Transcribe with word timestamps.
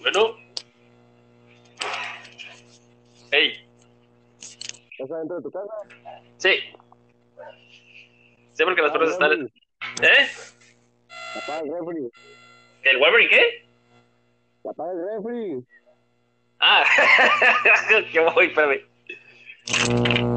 Bueno. 0.00 0.36
Hey. 3.30 3.66
¿Estás 4.92 5.10
adentro 5.10 5.36
de 5.36 5.42
tu 5.42 5.50
casa? 5.50 5.72
Sí. 6.38 6.50
Sí, 8.52 8.64
porque 8.64 8.82
las 8.82 8.90
Ah, 8.90 8.92
perras 8.92 9.10
están. 9.10 9.32
¿Eh? 10.02 10.28
Apaga 11.36 11.60
el 11.60 11.70
refri. 11.72 12.10
¿El 12.84 12.96
Weber 12.98 13.20
y 13.22 13.28
qué? 13.28 13.66
Apaga 14.68 14.92
el 14.92 14.98
refri. 15.16 15.64
Ah, 16.60 16.84
qué 18.12 18.20
voy, 18.20 18.46
espérame. 18.46 20.33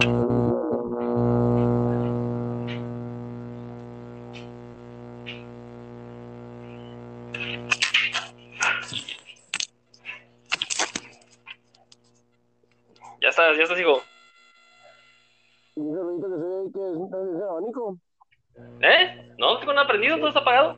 Apagado. 20.48 20.78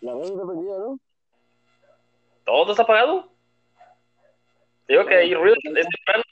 La 0.00 0.12
red 0.12 0.22
está 0.22 0.46
prendida, 0.46 0.78
¿no? 0.78 0.98
Todo 2.44 2.70
está 2.70 2.82
apagado. 2.82 3.32
Digo 4.88 5.04
que 5.06 5.14
hay 5.14 5.34
ruido, 5.34 5.56
es 5.56 5.86
temprano. 5.88 6.24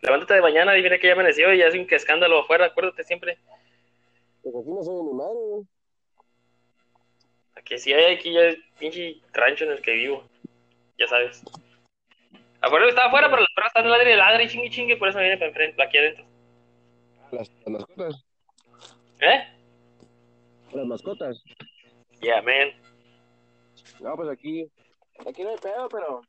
Levántate 0.00 0.34
de 0.34 0.42
mañana 0.42 0.76
y 0.76 0.80
viene 0.80 0.98
que 0.98 1.06
ya 1.06 1.12
amaneció 1.12 1.52
y 1.52 1.58
ya 1.58 1.68
hace 1.68 1.78
un 1.78 1.86
que 1.86 1.94
escándalo 1.94 2.40
afuera, 2.40 2.66
acuérdate 2.66 3.04
siempre. 3.04 3.38
Pues 4.42 4.56
aquí 4.56 4.70
no 4.70 4.80
ve 4.80 5.02
ni 5.04 5.14
madre. 5.14 5.68
Aquí 7.54 7.78
sí 7.78 7.92
hay, 7.92 8.14
aquí 8.16 8.32
ya 8.32 8.40
es 8.40 8.58
pinche 8.78 9.20
rancho 9.32 9.64
en 9.64 9.72
el 9.72 9.82
que 9.82 9.92
vivo. 9.92 10.24
Ya 10.98 11.06
sabes. 11.06 11.44
Que 12.60 12.88
estaba 12.88 13.08
afuera, 13.08 13.28
pero 13.28 13.42
las 13.42 13.52
perras 13.54 13.72
están 13.74 13.90
ladre 13.90 14.14
y 14.14 14.16
ladre 14.16 14.44
y 14.44 14.48
chingue 14.48 14.70
chingue, 14.70 14.96
por 14.96 15.08
eso 15.08 15.18
me 15.18 15.24
viene 15.24 15.38
para 15.38 15.48
enfrente, 15.48 15.82
aquí 15.82 15.98
adentro. 15.98 16.24
Las, 17.30 17.48
las 17.48 17.68
mascotas. 17.68 18.24
¿Eh? 19.20 19.61
Las 20.74 20.86
mascotas. 20.86 21.42
Yeah, 22.20 22.40
man. 22.42 22.70
No, 24.00 24.16
pues 24.16 24.28
aquí. 24.30 24.70
Aquí 25.26 25.42
no 25.42 25.50
hay 25.50 25.58
pedo, 25.58 25.88
pero. 25.88 26.22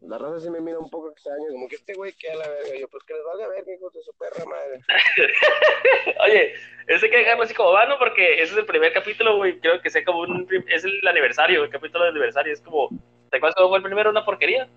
La 0.00 0.18
raza 0.18 0.40
sí 0.40 0.50
me 0.50 0.60
mira 0.60 0.78
un 0.80 0.90
poco 0.90 1.10
extraño. 1.10 1.44
Como 1.52 1.68
que 1.68 1.76
este 1.76 1.94
güey 1.94 2.12
que 2.14 2.30
a 2.30 2.34
la 2.34 2.48
verga. 2.48 2.76
Yo, 2.78 2.88
pues 2.88 3.04
que 3.04 3.14
les 3.14 3.24
valga 3.24 3.48
verga, 3.48 3.72
hijos 3.72 3.92
de 3.92 4.02
su 4.02 4.12
perra 4.14 4.44
madre. 4.44 4.80
Oye, 6.24 6.54
ese 6.88 7.08
que 7.08 7.18
dejarlo 7.18 7.44
así 7.44 7.54
como 7.54 7.72
vano 7.72 7.96
porque 7.98 8.42
ese 8.42 8.52
es 8.52 8.58
el 8.58 8.66
primer 8.66 8.92
capítulo, 8.92 9.36
güey. 9.36 9.60
Creo 9.60 9.80
que 9.80 9.90
sea 9.90 10.04
como 10.04 10.20
un. 10.20 10.48
Es 10.68 10.84
el 10.84 11.06
aniversario, 11.06 11.62
el 11.62 11.70
capítulo 11.70 12.04
de 12.04 12.10
aniversario. 12.10 12.52
Es 12.52 12.60
como. 12.60 12.88
¿Te 13.30 13.36
acuerdas 13.36 13.54
cómo 13.54 13.68
fue 13.68 13.78
el 13.78 13.84
primero? 13.84 14.10
Una 14.10 14.24
porquería. 14.24 14.68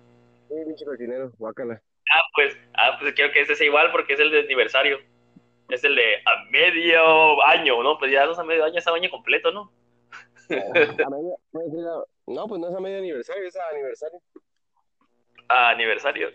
Sí, 0.48 0.54
pinche 0.64 0.84
cochinero, 0.84 1.32
guácala. 1.38 1.82
Ah, 2.14 2.22
pues, 2.34 2.56
ah, 2.74 2.96
pues 3.00 3.12
quiero 3.14 3.32
que 3.32 3.40
ese 3.40 3.56
sea 3.56 3.66
igual 3.66 3.90
porque 3.90 4.12
es 4.12 4.20
el 4.20 4.30
de 4.30 4.40
aniversario. 4.40 5.00
Es 5.68 5.82
el 5.84 5.96
de 5.96 6.16
a 6.24 6.44
medio 6.50 7.44
año, 7.44 7.82
¿no? 7.82 7.98
Pues 7.98 8.12
ya 8.12 8.24
no 8.24 8.32
es 8.32 8.38
a 8.38 8.44
medio 8.44 8.64
año, 8.64 8.78
es 8.78 8.86
a 8.86 8.92
año 8.92 9.10
completo, 9.10 9.50
¿no? 9.50 9.72
A 10.50 11.10
medio- 11.10 12.06
no, 12.26 12.46
pues 12.46 12.60
no 12.60 12.68
es 12.68 12.74
a 12.74 12.80
medio 12.80 12.98
aniversario, 12.98 13.46
es 13.48 13.56
a 13.56 13.68
aniversario. 13.68 14.20
A 15.48 15.70
aniversario. 15.70 16.28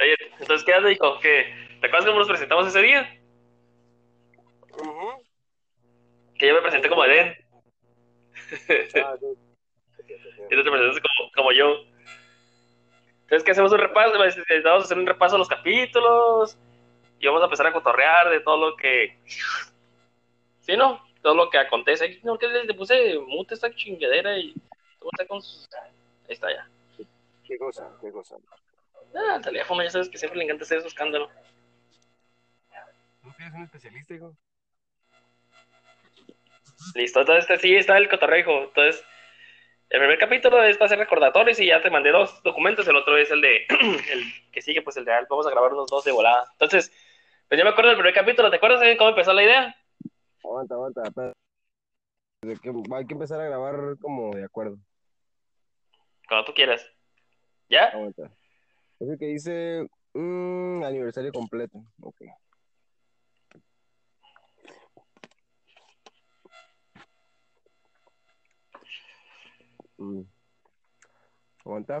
Oye, 0.00 0.16
entonces, 0.40 0.64
¿qué 0.64 0.74
haces, 0.74 0.88
dijo? 0.90 1.18
¿Qué? 1.20 1.46
¿Te 1.80 1.86
acuerdas 1.86 2.06
cómo 2.06 2.18
nos 2.18 2.28
presentamos 2.28 2.66
ese 2.66 2.80
día? 2.82 3.18
Que 6.38 6.48
yo 6.48 6.54
me 6.54 6.62
presenté 6.62 6.88
como 6.88 7.04
Eden 7.04 7.36
Ah, 9.04 9.14
sí. 9.18 9.26
y 10.50 10.56
tú 10.56 10.64
te 10.64 10.70
presentaste 10.70 11.00
como, 11.00 11.30
como 11.34 11.52
yo. 11.52 11.84
Entonces, 13.22 13.44
¿qué 13.44 13.52
hacemos 13.52 13.72
un 13.72 13.78
repaso? 13.78 14.12
Vamos 14.18 14.36
a 14.36 14.84
hacer 14.84 14.98
un 14.98 15.06
repaso 15.06 15.36
de 15.36 15.38
los 15.38 15.48
capítulos 15.48 16.58
y 17.22 17.26
vamos 17.28 17.40
a 17.40 17.44
empezar 17.44 17.66
a 17.68 17.72
cotorrear 17.72 18.28
de 18.30 18.40
todo 18.40 18.70
lo 18.70 18.76
que. 18.76 19.16
¿Sí, 20.60 20.76
no? 20.76 21.00
Todo 21.22 21.36
lo 21.36 21.48
que 21.48 21.58
acontece. 21.58 22.20
No, 22.24 22.36
que 22.36 22.48
le 22.48 22.74
puse 22.74 23.16
mute 23.20 23.54
esta 23.54 23.72
chingadera 23.72 24.36
y. 24.36 24.52
está 25.12 25.26
con 25.26 25.40
sus- 25.40 25.68
Ahí 26.28 26.34
está 26.34 26.50
ya. 26.52 26.68
¿Qué 27.46 27.56
cosa? 27.58 27.88
¿Qué 28.00 28.10
cosa? 28.10 28.36
Ah, 29.14 29.36
el 29.36 29.42
teléfono, 29.42 29.84
ya 29.84 29.90
sabes 29.90 30.08
que 30.08 30.18
siempre 30.18 30.38
le 30.38 30.44
encanta 30.46 30.64
hacer 30.64 30.80
su 30.80 30.88
escándalo. 30.88 31.30
¿Tú 33.22 33.28
eres 33.38 33.54
un 33.54 33.62
especialista, 33.62 34.14
hijo? 34.14 34.36
Listo, 36.96 37.20
entonces 37.20 37.48
este 37.48 37.58
sí 37.58 37.76
está 37.76 37.96
el 37.98 38.08
cotorreo, 38.08 38.40
hijo. 38.40 38.62
Entonces, 38.64 39.04
el 39.90 40.00
primer 40.00 40.18
capítulo 40.18 40.62
es 40.64 40.76
para 40.76 40.86
hacer 40.86 40.98
recordatorios 40.98 41.60
y 41.60 41.66
ya 41.66 41.80
te 41.82 41.90
mandé 41.90 42.10
dos 42.10 42.42
documentos. 42.42 42.88
El 42.88 42.96
otro 42.96 43.16
es 43.16 43.30
el 43.30 43.40
de, 43.40 43.66
el 44.10 44.50
que 44.50 44.62
sigue, 44.62 44.82
pues 44.82 44.96
el 44.96 45.04
de, 45.04 45.12
vamos 45.28 45.46
a 45.46 45.50
grabar 45.50 45.72
los 45.72 45.90
dos 45.90 46.04
de 46.04 46.12
volada. 46.12 46.46
Entonces, 46.52 46.92
pues 47.52 47.58
yo 47.58 47.66
me 47.66 47.70
acuerdo 47.72 47.90
del 47.90 47.98
primer 47.98 48.14
capítulo. 48.14 48.48
¿Te 48.48 48.56
acuerdas 48.56 48.80
de 48.80 48.96
cómo 48.96 49.10
empezó 49.10 49.34
la 49.34 49.42
idea? 49.42 49.76
Aguanta, 50.42 50.74
aguanta. 50.74 51.02
De 52.40 52.56
que 52.56 52.70
hay 52.70 53.06
que 53.06 53.12
empezar 53.12 53.42
a 53.42 53.44
grabar 53.44 53.98
como 54.00 54.34
de 54.34 54.42
acuerdo. 54.42 54.78
Cuando 56.26 56.46
tú 56.46 56.54
quieras. 56.54 56.90
¿Ya? 57.68 57.88
Aguanta. 57.88 58.30
Es 59.00 59.06
el 59.10 59.18
que 59.18 59.26
dice 59.26 59.86
mm, 60.14 60.82
aniversario 60.82 61.30
completo. 61.30 61.84
Ok. 62.00 62.22
Mm. 69.98 70.22
Aguanta. 71.66 72.00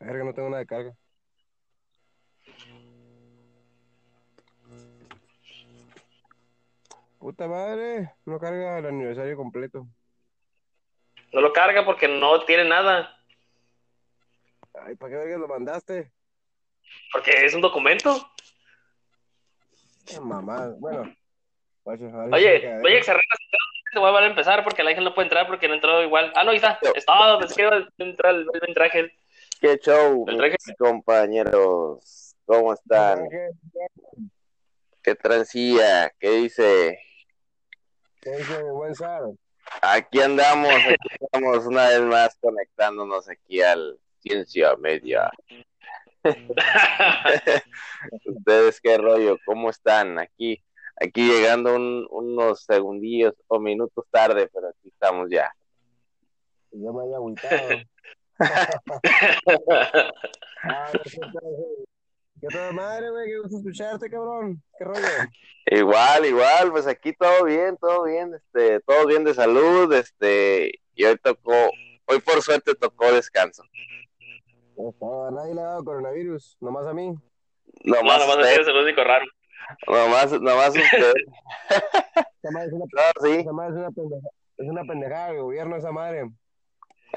A 0.00 0.04
ver 0.04 0.18
que 0.18 0.24
no 0.24 0.34
tengo 0.34 0.50
nada 0.50 0.60
de 0.60 0.66
carga. 0.66 0.94
Puta 7.24 7.48
madre, 7.48 8.12
no 8.26 8.38
carga 8.38 8.78
el 8.80 8.84
aniversario 8.84 9.34
completo. 9.34 9.86
No 11.32 11.40
lo 11.40 11.54
carga 11.54 11.82
porque 11.82 12.06
no 12.06 12.44
tiene 12.44 12.64
nada. 12.68 13.18
Ay, 14.74 14.94
¿para 14.94 15.10
qué 15.10 15.16
verga 15.16 15.38
lo 15.38 15.48
mandaste? 15.48 16.12
Porque 17.10 17.30
es 17.46 17.54
un 17.54 17.62
documento. 17.62 18.30
Qué 20.04 20.20
mamá. 20.20 20.74
Bueno. 20.78 21.16
Oye, 21.84 22.06
Oye, 22.30 22.80
oye, 22.82 23.02
cerrar 23.02 23.22
se 23.90 23.98
va 23.98 24.20
a 24.20 24.26
empezar 24.26 24.62
porque 24.62 24.82
la 24.84 24.92
hija 24.92 25.00
no 25.00 25.14
puede 25.14 25.28
entrar 25.28 25.46
porque 25.46 25.66
no 25.66 25.72
entró 25.76 26.02
igual. 26.02 26.30
Ah, 26.36 26.44
no, 26.44 26.50
ahí 26.50 26.56
está. 26.56 26.78
Está, 26.94 27.38
pensé 27.38 27.54
que 27.54 27.62
iba 27.62 27.74
a 27.74 27.88
entrar 28.04 28.34
el, 28.34 28.46
el 28.68 28.74
traje. 28.74 29.14
¿Qué 29.62 29.78
show, 29.78 30.26
El 30.28 30.36
traje- 30.36 30.58
mis 30.66 30.76
compañeros? 30.76 32.36
¿Cómo 32.44 32.74
están? 32.74 33.26
¿Qué 35.02 35.14
transilla? 35.14 36.10
¿Qué 36.20 36.28
dice? 36.32 37.00
¿Qué 37.00 37.00
dice 37.00 37.00
mi 37.00 37.00
buen 37.00 37.00
Sar? 38.04 38.13
Aquí 39.82 40.20
andamos, 40.20 40.72
aquí 40.74 41.08
estamos 41.20 41.66
una 41.66 41.88
vez 41.88 42.00
más 42.02 42.36
conectándonos 42.40 43.28
aquí 43.28 43.60
al 43.62 43.98
Ciencia 44.20 44.76
Media. 44.76 45.30
¿Ustedes 48.26 48.80
qué 48.80 48.96
rollo? 48.98 49.36
¿Cómo 49.44 49.70
están? 49.70 50.18
Aquí, 50.18 50.62
aquí 51.00 51.26
llegando 51.30 51.74
un- 51.74 52.06
unos 52.10 52.64
segundillos 52.64 53.34
o 53.48 53.58
minutos 53.60 54.04
tarde, 54.10 54.48
pero 54.52 54.68
aquí 54.68 54.88
estamos 54.88 55.28
ya. 55.30 55.52
Yo 56.72 56.92
me 56.92 57.02
había 57.02 57.16
agüitado. 57.16 57.68
Ah. 60.66 60.90
¿Qué 62.46 62.56
toda 62.56 62.72
madre, 62.72 63.10
güey? 63.10 63.26
Qué 63.26 63.38
gusto 63.38 63.56
escucharte, 63.58 64.10
cabrón. 64.10 64.62
¿Qué 64.78 64.84
rollo? 64.84 65.00
Igual, 65.66 66.26
igual, 66.26 66.70
pues 66.72 66.86
aquí 66.86 67.14
todo 67.14 67.44
bien, 67.44 67.76
todo 67.78 68.04
bien, 68.04 68.34
este, 68.34 68.80
todo 68.80 69.06
bien 69.06 69.24
de 69.24 69.32
salud, 69.32 69.90
este, 69.94 70.72
y 70.94 71.04
hoy 71.04 71.16
tocó, 71.22 71.54
hoy 72.06 72.18
por 72.20 72.42
suerte 72.42 72.74
tocó 72.74 73.10
descanso. 73.12 73.62
No, 74.76 75.26
a 75.26 75.30
nadie 75.30 75.54
le 75.54 75.60
ha 75.62 75.64
dado 75.64 75.84
coronavirus, 75.84 76.58
nomás 76.60 76.86
a 76.86 76.92
mí. 76.92 77.08
No, 77.84 77.96
Nomás, 77.96 78.18
nomás 78.20 78.36
usted, 78.36 78.52
así 78.52 78.60
es 78.60 78.68
el 78.68 78.76
único 78.76 79.04
raro. 79.04 79.24
nomás, 79.86 80.32
nomás 80.40 80.68
usted. 80.68 81.12
Esa 81.70 82.50
madre 82.52 82.66
es 82.66 82.72
una, 82.74 82.84
No, 82.92 83.02
sí, 83.26 83.32
esa 83.40 83.52
madre 83.52 83.70
es 83.72 83.76
una 83.78 83.90
pendeja- 83.90 84.30
es 84.58 84.68
una 84.68 84.84
pendejada 84.84 85.28
del 85.28 85.40
gobierno, 85.42 85.76
esa 85.76 85.92
madre. 85.92 86.24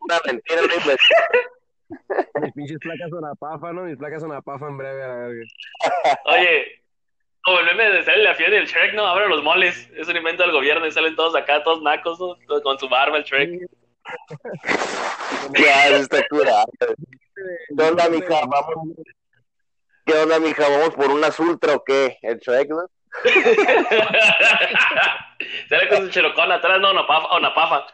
una 0.00 0.20
mentira, 0.26 0.60
invención. 0.62 0.98
Mis 2.42 2.52
pinches 2.52 2.78
placas 2.78 3.10
son 3.10 3.24
a 3.24 3.34
pafa, 3.34 3.72
¿no? 3.72 3.82
Mis 3.82 3.96
placas 3.96 4.22
son 4.22 4.32
a 4.32 4.40
pafa 4.40 4.68
en 4.68 4.78
breve, 4.78 5.02
a 5.02 5.08
la 5.08 5.14
verga. 5.14 5.44
Oye, 6.24 6.82
como 7.42 7.58
el 7.60 7.66
meme 7.66 7.90
de 7.90 8.04
sale 8.04 8.22
la 8.22 8.34
fiebre 8.34 8.56
del 8.56 8.66
Shrek, 8.66 8.94
¿no? 8.94 9.06
Abre 9.06 9.28
los 9.28 9.42
moles. 9.42 9.90
Es 9.96 10.08
un 10.08 10.16
invento 10.16 10.42
del 10.42 10.52
gobierno 10.52 10.86
y 10.86 10.92
salen 10.92 11.16
todos 11.16 11.34
acá, 11.34 11.62
todos 11.62 11.82
nacos, 11.82 12.20
¿no? 12.20 12.36
Todos 12.46 12.62
Con 12.62 12.78
su 12.78 12.88
barba 12.88 13.18
el 13.18 13.24
Shrek. 13.24 13.68
Ya, 15.58 15.88
eso 15.88 16.02
está 16.02 16.26
curado. 16.28 16.66
¿Qué 17.76 17.82
onda, 17.82 18.08
mija? 18.08 18.40
Vamos, 18.46 18.96
¿qué 20.04 20.14
onda, 20.14 20.40
mija? 20.40 20.68
¿Vamos 20.68 20.90
por 20.90 21.10
unas 21.10 21.38
ultra 21.38 21.74
o 21.74 21.84
qué? 21.84 22.18
¿El 22.22 22.38
Shrek, 22.38 22.68
no? 22.68 22.86
Sale 25.68 25.88
con 25.88 26.04
su 26.04 26.10
chirocón 26.10 26.52
atrás, 26.52 26.80
no, 26.80 26.92
una 26.92 27.06
pafa, 27.06 27.36
una 27.36 27.54
pafa. 27.54 27.86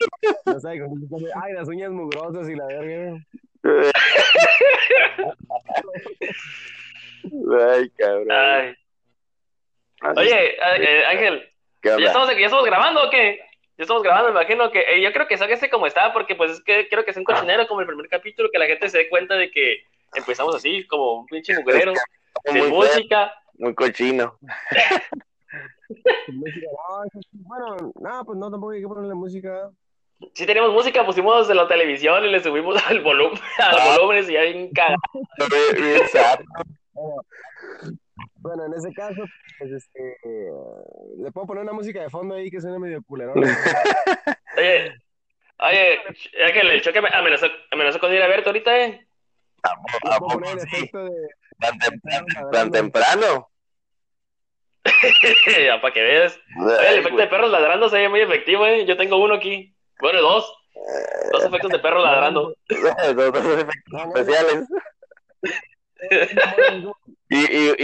No. 0.00 0.56
Ay, 1.42 1.52
las 1.54 1.68
uñas 1.68 1.90
mugrosas 1.90 2.48
y 2.48 2.54
la 2.54 2.66
verga. 2.66 3.18
Ay, 7.74 7.90
cabrón. 7.90 8.30
Ay. 8.30 8.74
Oye, 10.16 10.56
eh, 10.56 11.04
Ángel, 11.06 11.48
¿Qué 11.80 11.88
¿ya 11.88 12.06
estamos, 12.06 12.28
¿ya 12.28 12.44
estamos 12.44 12.64
grabando 12.64 13.04
o 13.04 13.10
qué? 13.10 13.40
Ya 13.78 13.82
estamos 13.82 14.02
grabando, 14.02 14.32
me 14.32 14.40
imagino 14.40 14.70
que 14.70 14.80
eh, 14.80 15.02
yo 15.02 15.12
creo 15.12 15.26
que 15.26 15.36
sáquese 15.36 15.68
como 15.68 15.86
está, 15.86 16.12
porque 16.12 16.34
pues 16.34 16.52
es 16.52 16.60
que 16.62 16.88
quiero 16.88 17.04
que 17.04 17.12
sea 17.12 17.20
un 17.20 17.24
cochinero 17.24 17.66
como 17.66 17.80
el 17.80 17.86
primer 17.86 18.08
capítulo, 18.08 18.50
que 18.50 18.58
la 18.58 18.66
gente 18.66 18.88
se 18.88 18.98
dé 18.98 19.08
cuenta 19.08 19.34
de 19.34 19.50
que 19.50 19.84
empezamos 20.14 20.54
así, 20.54 20.86
como 20.86 21.20
un 21.20 21.26
pinche 21.26 21.54
mugrero, 21.58 21.92
sin 22.44 22.58
Muy 22.58 22.68
feo, 22.68 22.70
música. 22.70 23.32
muy 23.58 23.74
cochino. 23.74 24.38
Bueno, 27.32 27.92
no, 27.94 28.24
pues 28.24 28.38
no, 28.38 28.50
tampoco 28.50 28.72
hay 28.72 28.80
que 28.80 28.88
ponerle 28.88 29.14
música. 29.14 29.70
Sí 30.32 30.46
tenemos 30.46 30.72
música, 30.72 31.04
pusimos 31.04 31.46
de 31.48 31.54
la 31.54 31.68
televisión 31.68 32.24
y 32.24 32.30
le 32.30 32.42
subimos 32.42 32.76
al 32.88 33.00
volumen, 33.02 33.38
a 33.58 33.72
los 33.72 33.80
Ah. 33.80 33.96
volúmenes 33.96 34.28
y 34.30 34.32
ya 34.34 34.42
bien 34.42 34.70
cagado. 34.72 34.96
Bueno, 38.36 38.64
en 38.66 38.74
ese 38.74 38.92
caso, 38.92 39.22
pues 39.58 39.72
este. 39.72 40.16
Le 41.18 41.30
puedo 41.32 41.46
poner 41.48 41.64
una 41.64 41.72
música 41.72 42.00
de 42.00 42.10
fondo 42.10 42.34
ahí 42.36 42.50
que 42.50 42.60
suene 42.60 42.78
medio 42.78 43.02
culerona. 43.02 43.42
Oye, 44.56 44.94
oye, 45.58 45.98
Ángel, 46.46 46.70
el 46.70 46.80
choque 46.80 47.02
me 47.02 47.08
amenazó, 47.12 47.46
amenazó 47.70 47.98
con 48.00 48.12
ir 48.12 48.22
a 48.22 48.28
verte 48.28 48.48
ahorita, 48.48 48.78
¿eh? 48.84 49.06
¿A 49.64 49.70
Le 49.70 50.18
poco 50.18 50.28
puedo 50.28 50.40
poner 50.40 50.58
el 50.58 50.60
sí? 50.70 50.90
de. 50.92 51.28
¿Tan 51.58 51.78
temprano? 51.78 52.50
¿Tan 52.52 52.70
temprano? 52.70 53.50
ya 55.66 55.80
para 55.80 55.92
que 55.92 56.02
veas. 56.02 56.40
Oye, 56.58 56.88
el 56.90 56.98
efecto 57.00 57.18
de 57.18 57.26
perros 57.26 57.50
ladrando 57.50 57.88
se 57.90 57.98
ve 57.98 58.08
muy 58.08 58.20
efectivo, 58.20 58.64
¿eh? 58.64 58.86
Yo 58.86 58.96
tengo 58.96 59.16
uno 59.22 59.34
aquí. 59.34 59.75
Bueno, 60.00 60.20
dos. 60.20 60.52
Dos 61.32 61.44
efectos 61.44 61.72
de 61.72 61.78
perros 61.78 62.04
ladrando. 62.04 62.54
Dos 62.68 63.16
dos 63.16 63.44
efectos 63.44 64.02
especiales. 64.14 64.66
Y, 67.28 67.38
y, 67.38 67.74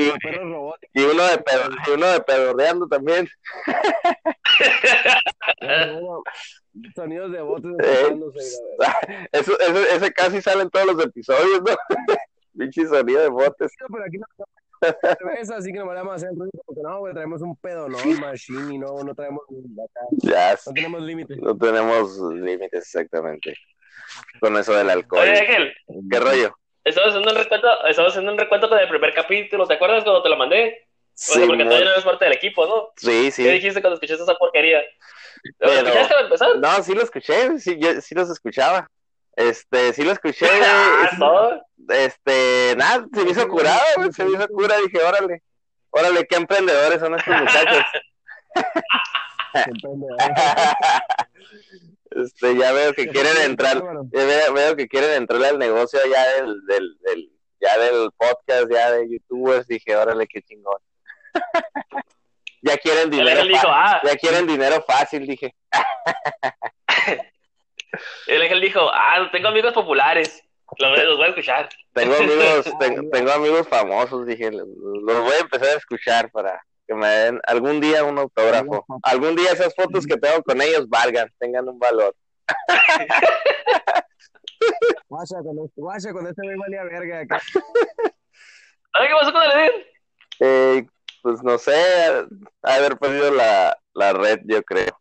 y, 0.94 1.02
uno 1.02 1.26
de 1.26 1.38
pedo, 1.38 1.68
y 1.88 1.90
uno 1.90 2.06
de 2.06 2.20
pedorreando 2.20 2.86
también. 2.86 3.28
Sonidos 6.94 7.32
de 7.32 7.42
botes 7.42 7.72
Eh. 7.80 8.16
Eso, 9.32 9.58
eso, 9.58 9.80
ese 9.80 10.12
casi 10.12 10.40
sale 10.40 10.62
en 10.62 10.70
todos 10.70 10.94
los 10.94 11.04
episodios, 11.04 11.60
¿no? 11.60 11.74
Pinche 12.56 12.86
sonido 12.86 13.20
de 13.20 13.30
botes. 13.30 13.72
No, 13.80 13.88
pero 13.90 14.04
aquí 14.04 14.18
no 14.18 14.26
cerveza, 15.00 15.56
así 15.56 15.72
que 15.72 15.78
no 15.78 15.86
vamos 15.86 16.12
a 16.12 16.16
hacer 16.16 16.30
ruido 16.30 16.50
porque 16.66 16.80
no, 16.82 16.98
güey, 17.00 17.14
traemos 17.14 17.40
un 17.42 17.56
pedo, 17.56 17.88
no, 17.88 17.98
machine 18.20 18.74
y 18.74 18.78
no, 18.78 19.02
no 19.04 19.14
traemos 19.14 19.42
acá, 19.48 20.06
Ya, 20.22 20.58
no 20.66 20.72
tenemos 20.72 21.02
límite. 21.02 21.36
no 21.36 21.56
tenemos 21.56 22.18
límites 22.18 22.72
exactamente. 22.72 23.54
Con 24.40 24.56
eso 24.56 24.74
del 24.74 24.90
alcohol. 24.90 25.22
Oye, 25.22 25.38
Ángel, 25.38 25.72
¿Qué 26.10 26.20
rollo? 26.20 26.54
estaba 26.84 27.06
haciendo 27.08 27.30
un 27.30 27.36
recuento, 27.36 27.68
estaba 27.86 28.08
haciendo 28.08 28.32
un 28.32 28.38
recuento 28.38 28.68
con 28.68 28.78
el 28.78 28.88
primer 28.88 29.14
capítulo, 29.14 29.66
¿te 29.66 29.74
acuerdas 29.74 30.02
cuando 30.04 30.22
te 30.22 30.28
lo 30.28 30.36
mandé? 30.36 30.86
O 30.88 31.10
sea, 31.14 31.42
Sí, 31.42 31.46
porque 31.46 31.64
todavía 31.64 31.84
no 31.86 31.92
eres 31.92 32.04
parte 32.04 32.24
del 32.24 32.34
equipo, 32.34 32.66
¿no? 32.66 32.88
sí, 32.96 33.24
¿Qué 33.26 33.30
sí. 33.30 33.42
dijiste 33.44 33.80
cuando 33.80 33.94
escuchaste 33.94 34.22
esa 34.24 34.34
porquería? 34.34 34.80
¿Lo 34.80 35.68
Pero- 35.68 35.72
escuchaste 35.88 36.14
al 36.14 36.24
empezar? 36.24 36.48
No, 36.58 36.82
sí 36.82 36.94
lo 36.94 37.02
escuché, 37.02 37.58
sí, 37.58 37.78
yo, 37.78 38.00
sí 38.00 38.14
los 38.14 38.30
escuchaba. 38.30 38.90
Este, 39.36 39.92
sí 39.92 40.02
lo 40.02 40.12
escuché. 40.12 40.46
Ah, 40.64 41.10
no. 41.18 41.62
Este, 41.88 42.74
nada, 42.76 43.06
se 43.12 43.24
me 43.24 43.30
hizo 43.30 43.48
curado, 43.48 43.80
güey, 43.96 44.12
se 44.12 44.24
me 44.24 44.32
hizo 44.32 44.48
cura. 44.48 44.76
Dije, 44.78 45.04
órale, 45.04 45.42
órale, 45.90 46.26
qué 46.26 46.36
emprendedores 46.36 47.00
son 47.00 47.14
estos 47.14 47.36
muchachos. 47.36 47.84
Este, 52.14 52.54
ya 52.58 52.72
veo 52.72 52.92
que 52.92 53.08
quieren 53.08 53.38
entrar, 53.42 53.82
veo, 54.10 54.52
veo 54.52 54.76
que 54.76 54.86
quieren 54.86 55.12
entrar 55.12 55.42
al 55.44 55.58
negocio 55.58 55.98
ya 56.12 56.22
del, 56.34 56.66
del, 56.66 56.98
del, 57.00 57.30
ya 57.58 57.78
del 57.78 58.10
podcast, 58.18 58.70
ya 58.70 58.92
de 58.92 59.10
youtubers. 59.10 59.66
Dije, 59.66 59.96
órale, 59.96 60.26
qué 60.26 60.42
chingón. 60.42 60.76
ya 62.60 62.76
quieren 62.76 63.08
dinero, 63.08 63.44
dijo, 63.44 63.66
ah, 63.66 64.02
ya 64.04 64.14
quieren 64.16 64.46
dinero 64.46 64.84
fácil, 64.86 65.26
dije. 65.26 65.54
El 68.26 68.42
Ángel 68.42 68.60
dijo, 68.60 68.90
ah, 68.92 69.28
tengo 69.32 69.48
amigos 69.48 69.72
populares, 69.72 70.42
los, 70.78 70.98
los 71.04 71.16
voy 71.16 71.26
a 71.26 71.28
escuchar. 71.30 71.68
Tengo 71.92 72.14
amigos, 72.16 72.66
ten- 72.80 73.10
tengo 73.10 73.30
amigos 73.32 73.68
famosos, 73.68 74.26
dije, 74.26 74.50
los 74.50 74.66
voy 75.22 75.34
a 75.34 75.40
empezar 75.40 75.68
a 75.68 75.78
escuchar 75.78 76.30
para 76.30 76.62
que 76.86 76.94
me 76.94 77.06
den 77.06 77.40
algún 77.46 77.80
día 77.80 78.02
un 78.04 78.18
autógrafo. 78.18 78.84
Algún 79.02 79.36
día 79.36 79.52
esas 79.52 79.74
fotos 79.74 80.06
que 80.06 80.16
tengo 80.16 80.42
con 80.42 80.60
ellos 80.60 80.88
valgan, 80.88 81.28
tengan 81.38 81.68
un 81.68 81.78
valor. 81.78 82.14
Guacha 85.08 85.36
con 85.44 85.58
este, 85.64 85.80
guacha 85.80 86.12
con 86.12 86.26
este 86.26 86.42
güey 86.42 86.56
valía 86.56 86.84
verga 86.84 87.20
acá. 87.20 87.40
¿Sabes 88.92 89.08
qué 89.08 89.14
pasó 89.18 89.32
con 89.32 89.42
el 89.42 89.50
Edén? 89.50 89.72
Eh, 90.40 90.86
pues 91.22 91.42
no 91.42 91.58
sé, 91.58 91.74
ha 92.62 92.74
haber 92.74 92.96
perdido 92.98 93.30
la, 93.32 93.76
la 93.94 94.12
red, 94.12 94.40
yo 94.44 94.62
creo. 94.62 94.98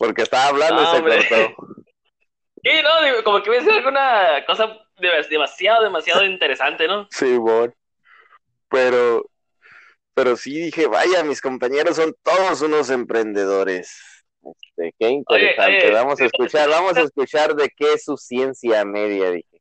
Porque 0.00 0.22
estaba 0.22 0.46
hablando 0.46 0.76
No, 0.76 0.82
y 0.82 0.86
se 0.86 0.96
hombre. 0.96 1.28
cortó. 1.28 1.54
Sí, 2.62 2.70
no, 2.82 3.02
digo, 3.06 3.24
como 3.24 3.42
que 3.42 3.48
a 3.48 3.52
decir 3.54 3.72
alguna 3.72 4.44
cosa 4.46 4.66
de- 4.98 5.26
demasiado, 5.30 5.82
demasiado 5.82 6.24
interesante, 6.26 6.86
¿no? 6.88 7.06
Sí, 7.10 7.38
bon. 7.38 7.74
Pero, 8.68 9.24
pero 10.12 10.36
sí 10.36 10.60
dije, 10.60 10.86
vaya, 10.86 11.24
mis 11.24 11.40
compañeros 11.40 11.96
son 11.96 12.14
todos 12.22 12.60
unos 12.60 12.90
emprendedores. 12.90 14.24
Este, 14.42 14.94
qué 14.98 15.08
interesante. 15.08 15.86
oye, 15.86 15.90
vamos 15.90 16.20
a 16.20 16.24
escuchar, 16.26 16.68
vamos 16.68 16.96
a 16.98 17.00
escuchar 17.02 17.54
de 17.54 17.68
qué 17.74 17.94
es 17.94 18.04
su 18.04 18.16
ciencia 18.18 18.84
media, 18.84 19.30
dije. 19.30 19.60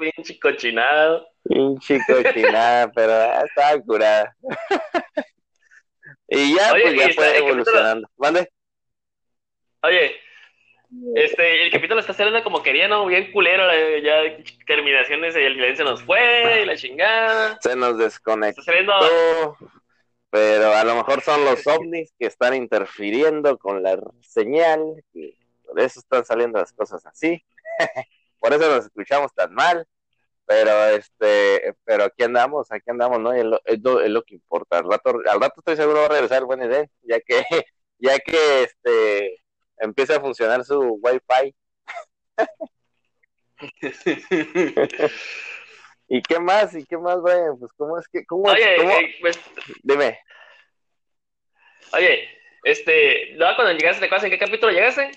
Bien 0.00 0.12
chicochinado. 0.22 1.28
Pinche 1.44 2.00
cochinada, 2.08 2.90
pero 2.90 3.12
ah, 3.12 3.44
estaba 3.46 3.80
curada. 3.82 4.36
y 6.28 6.56
ya, 6.56 6.72
Oye, 6.72 6.82
pues 6.82 6.96
ya 6.96 7.10
y 7.10 7.12
fue 7.12 7.36
evolucionando. 7.38 8.08
¿Mande? 8.16 8.48
Oye, 9.82 10.16
este, 11.14 11.64
el 11.64 11.70
capítulo 11.70 12.00
está 12.00 12.12
saliendo 12.12 12.42
como 12.44 12.62
quería, 12.62 12.86
¿no? 12.86 13.06
Bien 13.06 13.32
culero, 13.32 13.64
ya 13.98 14.22
terminaciones, 14.66 15.34
el 15.34 15.54
silencio 15.54 15.84
nos 15.84 16.02
fue, 16.02 16.62
y 16.62 16.66
la 16.66 16.76
chingada. 16.76 17.58
Se 17.60 17.74
nos 17.74 17.98
desconectó. 17.98 18.60
Está 18.60 18.72
saliendo, 18.72 19.56
pero 20.30 20.72
a 20.74 20.84
lo 20.84 20.94
mejor 20.94 21.20
son 21.22 21.44
los 21.44 21.66
ovnis 21.66 22.14
que 22.18 22.26
están 22.26 22.54
interfiriendo 22.54 23.58
con 23.58 23.82
la 23.82 23.98
señal, 24.20 24.80
que 25.12 25.36
por 25.64 25.80
eso 25.80 26.00
están 26.00 26.24
saliendo 26.24 26.58
las 26.58 26.72
cosas 26.72 27.04
así, 27.06 27.44
por 28.38 28.52
eso 28.52 28.68
nos 28.68 28.86
escuchamos 28.86 29.34
tan 29.34 29.52
mal, 29.54 29.86
pero 30.46 30.86
este, 30.88 31.74
pero 31.84 32.04
aquí 32.04 32.22
andamos, 32.24 32.70
aquí 32.72 32.90
andamos, 32.90 33.20
¿no? 33.20 33.34
Y 33.34 33.40
es, 33.40 33.44
lo, 33.44 33.60
es 33.64 33.80
lo- 33.82 34.00
es 34.00 34.10
lo 34.10 34.22
que 34.22 34.34
importa. 34.34 34.78
Al 34.78 34.90
rato, 34.90 35.10
al 35.30 35.40
rato 35.40 35.54
estoy 35.58 35.76
seguro 35.76 36.00
va 36.00 36.06
a 36.06 36.08
regresar 36.10 36.38
el 36.38 36.44
buen 36.46 36.62
Eden, 36.62 36.90
ya 37.02 37.20
que, 37.20 37.42
ya 37.98 38.18
que 38.18 38.62
este 38.64 39.42
empieza 39.78 40.16
a 40.16 40.20
funcionar 40.20 40.64
su 40.64 40.98
wifi. 41.02 41.54
¿Y 46.08 46.22
qué 46.22 46.38
más? 46.40 46.74
¿Y 46.74 46.84
qué 46.84 46.98
más, 46.98 47.20
Brian? 47.22 47.58
Pues 47.58 47.72
cómo 47.76 47.98
es 47.98 48.06
que, 48.08 48.24
cómo, 48.26 48.42
oye, 48.50 48.76
cómo- 48.76 48.90
eh, 48.90 49.14
pues, 49.20 49.40
dime. 49.82 50.18
oye, 51.92 52.28
este, 52.64 53.34
¿no? 53.36 53.46
cuando 53.56 53.72
llegaste, 53.72 54.00
¿te 54.00 54.06
acuerdas 54.06 54.24
en 54.24 54.30
qué 54.30 54.38
capítulo 54.38 54.72
llegaste? 54.72 55.10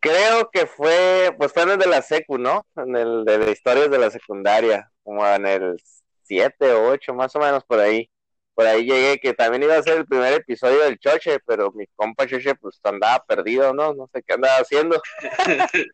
Creo 0.00 0.50
que 0.50 0.66
fue, 0.66 1.34
pues 1.36 1.52
fue 1.52 1.64
en 1.64 1.70
el 1.70 1.78
de 1.78 1.86
la 1.86 2.02
secu, 2.02 2.38
¿no? 2.38 2.66
En 2.76 2.96
el 2.96 3.24
de, 3.24 3.38
de 3.38 3.50
historias 3.50 3.90
de 3.90 3.98
la 3.98 4.10
secundaria, 4.10 4.90
como 5.02 5.26
en 5.26 5.46
el 5.46 5.76
7 6.22 6.72
o 6.72 6.90
8, 6.90 7.14
más 7.14 7.34
o 7.34 7.40
menos 7.40 7.64
por 7.64 7.80
ahí. 7.80 8.08
Por 8.54 8.66
ahí 8.66 8.84
llegué, 8.84 9.18
que 9.18 9.34
también 9.34 9.62
iba 9.62 9.76
a 9.76 9.82
ser 9.82 9.98
el 9.98 10.06
primer 10.06 10.32
episodio 10.34 10.80
del 10.80 10.98
Choche, 10.98 11.38
pero 11.46 11.70
mi 11.72 11.86
compa 11.94 12.26
Choche 12.26 12.54
pues 12.56 12.80
andaba 12.82 13.24
perdido, 13.24 13.72
¿no? 13.72 13.94
No 13.94 14.08
sé 14.12 14.22
qué 14.26 14.34
andaba 14.34 14.56
haciendo. 14.56 15.00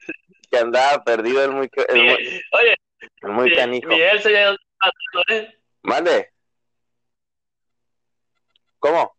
que 0.51 0.59
andaba 0.59 1.05
perdido 1.05 1.45
el 1.45 1.51
muy, 1.51 1.71
el 1.89 2.03
muy, 2.03 2.43
oye, 2.53 2.77
el 3.23 3.31
muy 3.31 3.55
canijo. 3.55 3.89
Miguel 3.89 4.21
se 4.23 4.57
¿eh? 5.29 5.59
Mande. 5.83 6.31
¿Cómo? 8.79 9.15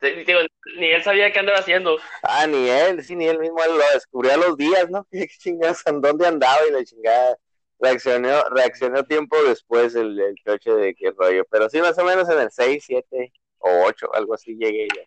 Digo, 0.00 0.40
ni 0.78 0.86
él 0.86 1.02
sabía 1.02 1.30
qué 1.32 1.40
andaba 1.40 1.58
haciendo. 1.58 1.98
Ah, 2.22 2.46
ni 2.46 2.68
él, 2.68 3.02
sí, 3.04 3.14
ni 3.16 3.28
él 3.28 3.38
mismo 3.38 3.62
él 3.62 3.72
lo 3.76 3.84
descubrió 3.92 4.32
a 4.32 4.36
los 4.38 4.56
días, 4.56 4.88
¿no? 4.90 5.06
¿Qué 5.10 5.26
chingados, 5.38 5.86
en 5.86 6.00
dónde 6.00 6.26
andaba 6.26 6.58
y 6.68 6.72
la 6.72 6.84
chingada? 6.84 7.36
Reaccionó, 7.78 8.44
reaccionó 8.50 9.04
tiempo 9.04 9.36
después 9.44 9.94
el, 9.94 10.18
el 10.20 10.34
choche 10.44 10.70
de 10.70 10.94
qué 10.94 11.12
rollo, 11.16 11.44
pero 11.50 11.68
sí, 11.68 11.80
más 11.80 11.98
o 11.98 12.04
menos 12.04 12.28
en 12.28 12.38
el 12.38 12.50
6, 12.50 12.84
7 12.86 13.32
o 13.58 13.84
8, 13.86 14.14
algo 14.14 14.34
así 14.34 14.54
llegué 14.56 14.86
ya. 14.94 15.02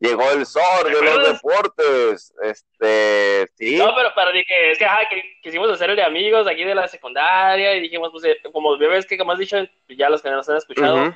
Llegó 0.00 0.30
el 0.30 0.46
zor 0.46 0.84
de 0.84 1.02
los 1.02 1.32
deportes, 1.32 2.32
este, 2.42 3.48
sí, 3.56 3.76
No, 3.76 3.92
pero, 3.96 4.10
pero 4.14 4.30
dije, 4.30 4.70
es 4.70 4.78
que, 4.78 4.84
ajá, 4.84 5.08
que 5.08 5.40
quisimos 5.42 5.68
hacer 5.70 5.90
el 5.90 5.96
de 5.96 6.04
amigos 6.04 6.46
aquí 6.46 6.62
de 6.62 6.74
la 6.74 6.86
secundaria 6.86 7.74
y 7.74 7.80
dijimos, 7.80 8.10
pues, 8.12 8.24
eh, 8.24 8.36
como 8.52 8.78
bebés 8.78 9.06
que 9.06 9.18
como 9.18 9.32
has 9.32 9.40
dicho, 9.40 9.56
ya 9.88 10.08
los 10.08 10.22
que 10.22 10.30
nos 10.30 10.48
han 10.48 10.58
escuchado, 10.58 11.12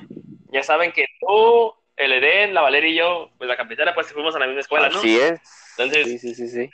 ya 0.51 0.63
saben 0.63 0.91
que 0.91 1.05
tú, 1.21 1.73
el 1.95 2.11
Eden, 2.13 2.53
la 2.53 2.61
Valeria 2.61 2.89
y 2.89 2.95
yo, 2.95 3.29
pues 3.37 3.47
la 3.47 3.57
capitana, 3.57 3.93
pues 3.93 4.11
fuimos 4.11 4.35
a 4.35 4.39
la 4.39 4.47
misma 4.47 4.61
escuela, 4.61 4.89
¿no? 4.89 4.99
Así 4.99 5.19
es. 5.19 5.39
Entonces, 5.77 6.05
Sí, 6.07 6.19
sí, 6.19 6.35
sí, 6.35 6.47
sí. 6.47 6.69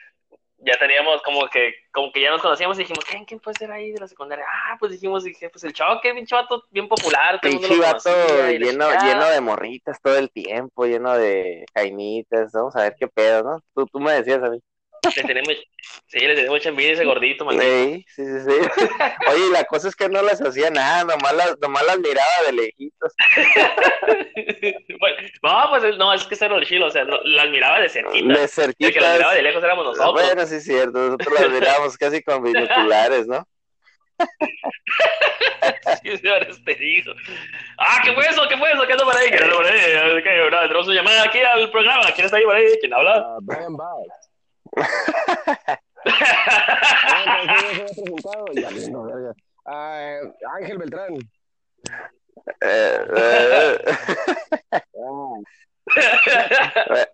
ya 0.58 0.78
teníamos 0.78 1.22
como 1.24 1.48
que, 1.48 1.74
como 1.92 2.12
que 2.12 2.22
ya 2.22 2.32
nos 2.32 2.42
conocíamos 2.42 2.78
y 2.78 2.82
dijimos, 2.82 3.06
¿quién, 3.06 3.26
quién 3.26 3.40
puede 3.40 3.58
ser 3.58 3.72
ahí 3.72 3.92
de 3.92 4.00
la 4.00 4.08
secundaria? 4.08 4.46
Ah, 4.48 4.76
pues 4.80 4.92
dijimos, 4.92 5.24
dije, 5.24 5.50
pues 5.50 5.64
el 5.64 5.74
choque, 5.74 6.14
pinche 6.14 6.36
vato 6.36 6.64
bien 6.70 6.88
popular, 6.88 7.40
Pinche 7.42 7.78
vato 7.80 8.10
lleno, 8.50 8.90
lleno 9.02 9.30
de 9.30 9.42
morritas 9.42 10.02
todo 10.02 10.18
el 10.18 10.30
tiempo, 10.32 10.86
lleno 10.86 11.18
de 11.18 11.66
jainitas. 11.74 12.52
Vamos 12.52 12.76
a 12.76 12.84
ver 12.84 12.96
qué 13.00 13.08
pedo, 13.08 13.44
¿no? 13.44 13.62
Tú, 13.74 13.86
tú 13.88 14.00
me 14.00 14.14
decías 14.14 14.44
a 14.44 14.50
mí. 14.50 14.60
Le 15.16 15.24
tenemos, 15.24 15.56
sí, 16.08 16.20
le 16.20 16.36
tenemos 16.36 16.58
mucha 16.58 16.70
envidia 16.70 16.92
a 16.92 16.94
ese 16.96 17.06
gordito, 17.06 17.46
maldito. 17.46 17.66
Sí, 17.66 18.06
sí, 18.16 18.24
sí, 18.26 18.40
sí. 18.46 18.86
Oye, 19.30 19.50
la 19.52 19.64
cosa 19.66 19.88
es 19.88 19.96
que 19.96 20.10
no 20.10 20.22
les 20.22 20.42
hacía 20.42 20.70
nada, 20.70 21.04
nomás 21.04 21.34
las, 21.34 21.60
nomás 21.60 21.86
las 21.86 22.00
miraba 22.00 22.28
de 22.46 22.54
lejitos. 22.54 23.14
bueno, 25.00 25.18
no, 25.44 25.70
pues 25.70 25.98
no, 25.98 26.14
es 26.14 26.24
que 26.26 26.36
ese 26.36 26.46
era 26.46 26.56
el 26.58 26.66
chilo, 26.66 26.88
o 26.88 26.92
sea, 26.92 27.06
no, 27.06 27.20
las 27.24 27.50
miraba 27.50 27.80
de 27.80 27.90
cerquita. 27.90 28.18
De 28.18 28.24
El 28.24 28.34
que 28.36 28.42
las 28.42 28.52
cerquita. 28.52 29.14
miraba 29.14 29.34
de 29.34 29.42
lejos 29.42 29.64
éramos 29.64 29.86
nosotros. 29.86 30.14
Bueno, 30.14 30.46
sí 30.46 30.56
es 30.56 30.64
cierto, 30.64 31.00
nosotros 31.00 31.40
las 31.40 31.50
mirábamos 31.50 31.98
casi 31.98 32.22
con 32.22 32.44
binoculares, 32.44 33.28
¿no? 33.28 33.48
Sí, 36.04 36.18
señores, 36.18 36.64
te 36.64 36.76
digo. 36.76 37.14
Ah, 37.78 38.02
¿qué 38.04 38.14
fue 38.14 38.26
eso? 38.26 38.48
¿Qué 38.48 38.58
fue 38.58 38.72
eso? 38.72 38.86
¿Qué 38.86 38.94
anda 38.94 39.04
por 39.06 39.16
ahí? 39.16 39.30
¿Qué 39.30 39.44
una 40.90 40.94
llamada 40.94 41.24
aquí 41.24 41.40
al 41.40 41.70
programa. 41.72 42.06
¿Quién 42.14 42.26
está 42.26 42.38
ahí 42.38 42.44
por 42.44 42.56
ahí? 42.56 42.66
¿Quién 42.80 42.94
habla? 42.94 43.16
Ah, 43.18 43.38
Brian 43.42 43.76
Bass. 43.76 44.29
Ángel 50.56 50.78
Beltrán. 50.78 51.16
Eh, 52.62 53.06
eh, 53.16 53.78
Ah, 55.90 56.02
eh, 56.96 56.98
eh, 56.98 57.06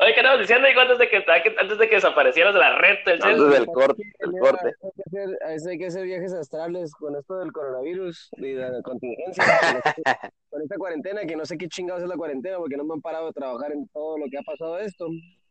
Oye, 0.00 0.14
¿qué 0.14 0.20
estabas 0.20 0.40
diciendo? 0.40 0.68
Hijo, 0.68 0.80
antes 0.80 0.98
de 0.98 1.08
que, 1.08 1.16
antes 1.16 1.78
de 1.78 1.88
que 1.88 1.94
desaparecieras 1.96 2.54
de 2.54 2.60
la 2.60 2.76
red 2.78 2.96
del 3.04 3.22
antes 3.22 3.50
del 3.50 3.66
corte, 3.66 4.02
Mira, 4.26 4.40
corte. 4.40 4.72
Hay 4.82 4.90
que, 4.94 5.02
hacer, 5.06 5.38
a 5.42 5.48
veces 5.48 5.66
hay 5.66 5.78
que 5.78 5.86
hacer 5.86 6.04
viajes 6.04 6.32
astrales 6.32 6.92
con 6.94 7.16
esto 7.16 7.38
del 7.38 7.52
coronavirus 7.52 8.30
y 8.36 8.52
de 8.52 8.70
la 8.70 8.82
contingencia. 8.82 9.44
con 10.32 10.32
Con 10.50 10.62
esta 10.62 10.76
cuarentena, 10.76 11.24
que 11.26 11.36
no 11.36 11.44
sé 11.44 11.56
qué 11.56 11.68
chingados 11.68 12.02
es 12.02 12.08
la 12.08 12.16
cuarentena 12.16 12.58
porque 12.58 12.76
no 12.76 12.84
me 12.84 12.94
han 12.94 13.00
parado 13.00 13.26
de 13.26 13.32
trabajar 13.32 13.72
en 13.72 13.88
todo 13.88 14.18
lo 14.18 14.26
que 14.30 14.38
ha 14.38 14.42
pasado 14.42 14.78
esto. 14.78 15.08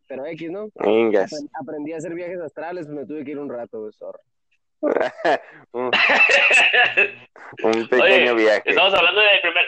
Pero 0.07 0.25
X, 0.25 0.51
¿no? 0.51 0.69
Vengas. 0.75 1.31
Aprendí 1.61 1.93
a 1.93 1.97
hacer 1.97 2.13
viajes 2.13 2.39
astrales, 2.41 2.85
pues 2.85 2.97
me 2.97 3.05
tuve 3.05 3.23
que 3.23 3.31
ir 3.31 3.39
un 3.39 3.49
rato, 3.49 3.79
güey, 3.81 3.93
un, 5.71 5.91
un 7.63 7.87
pequeño 7.87 8.33
Oye, 8.33 8.33
viaje. 8.33 8.61
Estamos 8.65 8.93
hablando 8.93 9.21
del 9.21 9.39
primer, 9.41 9.63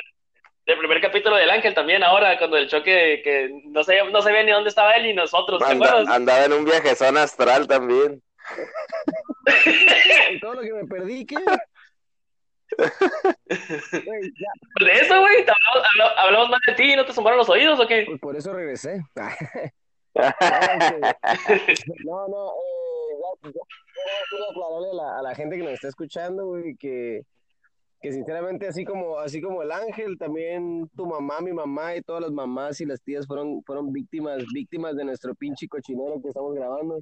del 0.66 0.78
primer 0.78 1.02
capítulo 1.02 1.38
del 1.38 1.50
Ángel 1.50 1.74
también 1.74 2.04
ahora, 2.04 2.38
cuando 2.38 2.58
el 2.58 2.68
choque 2.68 3.22
que 3.24 3.50
no 3.66 3.82
sabía, 3.84 4.04
no 4.10 4.22
sabía 4.22 4.44
ni 4.44 4.52
dónde 4.52 4.70
estaba 4.70 4.92
él 4.94 5.04
ni 5.04 5.14
nosotros, 5.14 5.60
¿te 5.60 5.72
Anda- 5.72 5.88
acuerdas? 5.88 6.14
andaba 6.16 6.44
en 6.46 6.54
un 6.54 6.66
viajezón 6.66 7.18
astral 7.18 7.66
también. 7.68 8.22
Y 10.32 10.40
todo 10.42 10.56
lo 10.56 10.62
que 10.62 10.74
me 10.74 10.86
perdí, 10.86 11.26
¿qué? 11.26 11.36
Güey, 12.78 14.22
ya, 14.38 14.86
De 14.86 14.92
eso, 14.94 15.20
güey, 15.22 15.46
¿te 15.46 15.52
hablamos, 15.52 15.90
habla- 15.94 16.22
hablamos 16.22 16.50
más 16.50 16.60
de 16.68 16.74
ti 16.74 16.92
y 16.92 16.96
no 16.98 17.06
te 17.06 17.14
zumbaron 17.14 17.38
los 17.38 17.50
oídos 17.50 17.80
o 17.80 17.88
qué? 17.88 18.04
pues 18.06 18.20
por 18.20 18.36
eso 18.36 18.52
regresé. 18.54 19.02
No, 22.06 22.28
No, 22.28 22.52
eh, 22.52 23.18
ya, 23.44 23.52
quiero 24.30 24.50
aclararle 24.50 24.90
a 24.92 24.94
la, 24.94 25.20
a 25.20 25.22
la 25.22 25.36
gente 25.36 25.58
que 25.58 25.64
nos 25.64 25.74
está 25.74 25.88
escuchando, 25.90 26.46
güey, 26.48 26.76
que, 26.78 27.22
que 28.02 28.12
sinceramente 28.12 28.68
así 28.68 28.86
como, 28.86 29.20
así 29.20 29.42
como 29.42 29.62
el 29.64 29.72
ángel, 29.72 30.18
también 30.18 30.90
tu 30.96 31.06
mamá, 31.06 31.42
mi 31.42 31.54
mamá 31.54 31.96
y 31.96 32.02
todas 32.02 32.22
las 32.22 32.32
mamás 32.32 32.80
y 32.82 32.86
las 32.86 33.02
tías 33.02 33.26
fueron, 33.28 33.62
fueron 33.64 33.92
víctimas, 33.92 34.44
víctimas 34.54 34.96
de 34.96 35.06
nuestro 35.06 35.36
pinche 35.36 35.68
cochinero 35.68 36.22
que 36.22 36.30
estamos 36.30 36.54
grabando. 36.56 37.00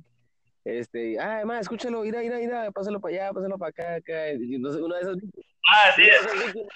Este, 0.65 1.19
ah, 1.19 1.35
además, 1.37 1.61
escúchalo, 1.61 2.01
mira, 2.03 2.19
mira, 2.21 2.37
mira, 2.37 2.71
pásalo 2.71 2.99
para 3.01 3.13
allá, 3.15 3.33
pásalo 3.33 3.57
para 3.57 3.69
acá, 3.69 3.95
acá. 3.95 4.31
Y 4.31 4.55
entonces, 4.55 4.81
una 4.81 4.95
de 4.95 5.01
esas 5.01 5.15
víctimas, 5.17 5.45
Ah, 5.69 5.91
sí. 5.95 6.01
víctimas, 6.03 6.67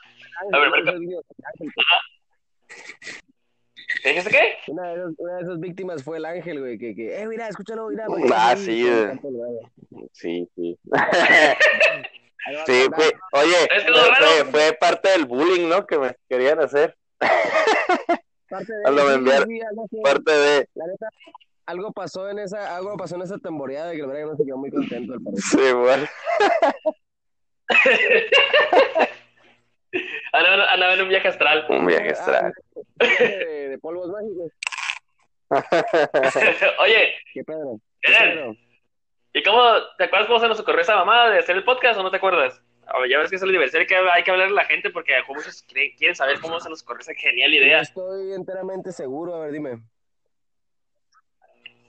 A 0.53 0.59
ver, 0.59 0.67
una 0.67 0.75
de 0.77 0.83
esas 0.83 0.99
víctimas, 0.99 1.23
ángel, 1.53 1.71
¿Qué 2.67 3.26
dijiste 4.03 4.29
qué? 4.31 4.71
una 4.71 4.89
de 4.89 4.95
esas, 4.95 5.13
una 5.17 5.35
de 5.35 5.41
esas 5.43 5.59
víctimas 5.59 6.03
fue 6.03 6.17
el 6.17 6.25
ángel, 6.25 6.59
güey, 6.59 6.77
que, 6.77 6.95
que, 6.95 7.21
eh, 7.21 7.27
mira, 7.27 7.47
escúchalo, 7.47 7.87
mira. 7.87 8.05
Ah, 8.33 8.53
que- 8.55 8.61
sí, 8.61 8.83
todo 8.85 9.29
el 9.29 9.35
güey. 9.35 9.51
güey. 9.89 10.09
Sí, 10.13 10.49
sí. 10.55 10.77
Sí, 12.65 12.87
fue, 12.95 13.11
oye, 13.33 13.55
Es 13.75 13.83
que 13.83 14.45
fue, 14.51 14.73
parte 14.79 15.09
del 15.09 15.25
bullying, 15.25 15.67
¿no? 15.67 15.85
Que 15.85 15.97
me 15.97 16.15
querían 16.29 16.59
hacer. 16.59 16.95
Parte 17.17 18.73
de 18.73 18.83
sí, 18.85 19.47
sí, 19.47 19.61
algo 19.61 19.83
así. 19.83 20.01
Parte 20.01 20.31
de. 20.31 20.69
La 20.75 20.87
neta, 20.87 21.09
algo 21.65 21.91
pasó 21.91 22.29
en 22.29 22.39
esa, 22.39 22.77
algo 22.77 22.95
pasó 22.95 23.15
en 23.15 23.23
esa 23.23 23.37
temporada 23.37 23.91
que 23.91 23.99
el 23.99 24.07
Brian 24.07 24.29
no 24.29 24.37
se 24.37 24.45
quedó 24.45 24.57
muy 24.57 24.71
contento 24.71 25.13
al 25.13 25.21
parecer. 25.21 25.59
Sí, 25.59 25.73
bueno. 25.73 26.07
Andaba, 30.33 30.71
andaba 30.71 30.93
en 30.93 31.01
un 31.01 31.09
viaje 31.09 31.27
astral. 31.27 31.65
Un 31.69 31.85
viaje 31.85 32.09
astral. 32.09 32.53
Ah, 32.99 33.05
de, 33.19 33.69
de 33.69 33.77
polvos 33.79 34.09
mágicos. 34.09 34.51
Oye, 36.79 37.13
¿Qué 37.33 37.43
Pedro? 37.43 37.79
¿Qué 38.01 38.13
Pedro? 38.13 38.55
¿y 39.33 39.43
cómo, 39.43 39.61
te 39.97 40.05
acuerdas 40.05 40.27
cómo 40.27 40.39
se 40.39 40.47
nos 40.47 40.59
ocurrió 40.59 40.81
esa 40.81 40.95
mamada 40.95 41.29
de 41.29 41.39
hacer 41.39 41.55
el 41.55 41.63
podcast 41.63 41.99
o 41.99 42.03
no 42.03 42.11
te 42.11 42.17
acuerdas? 42.17 42.61
A 42.87 42.99
ver, 42.99 43.09
ya 43.09 43.19
ves 43.19 43.29
que 43.29 43.35
es 43.35 43.41
el 43.41 43.49
aniversario 43.49 43.85
que 43.85 43.95
hay 43.95 44.23
que 44.23 44.31
hablarle 44.31 44.53
a 44.53 44.63
la 44.63 44.65
gente 44.65 44.89
porque 44.89 45.13
muchos 45.27 45.63
quieren, 45.63 46.15
saber 46.15 46.39
cómo 46.39 46.59
se 46.59 46.69
nos 46.69 46.81
ocurrió 46.81 47.01
esa 47.01 47.13
genial 47.13 47.51
No 47.51 47.57
idea. 47.57 47.79
estoy 47.81 48.33
enteramente 48.33 48.91
seguro, 48.91 49.35
a 49.35 49.41
ver, 49.41 49.51
dime. 49.51 49.79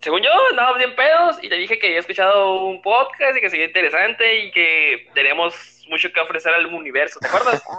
Según 0.01 0.23
yo, 0.23 0.31
andábamos 0.51 0.79
bien 0.79 0.95
pedos 0.95 1.39
y 1.43 1.49
te 1.49 1.57
dije 1.57 1.79
que 1.79 1.89
había 1.89 2.01
escuchado 2.01 2.65
un 2.65 2.81
podcast 2.83 3.37
y 3.37 3.41
que 3.41 3.51
sería 3.51 3.67
interesante 3.67 4.45
y 4.45 4.51
que 4.53 5.09
teníamos 5.13 5.85
mucho 5.89 6.13
que 6.13 6.21
ofrecer 6.21 6.55
al 6.55 6.67
universo, 6.67 7.19
¿te 7.21 7.29
acuerdas? 7.29 7.63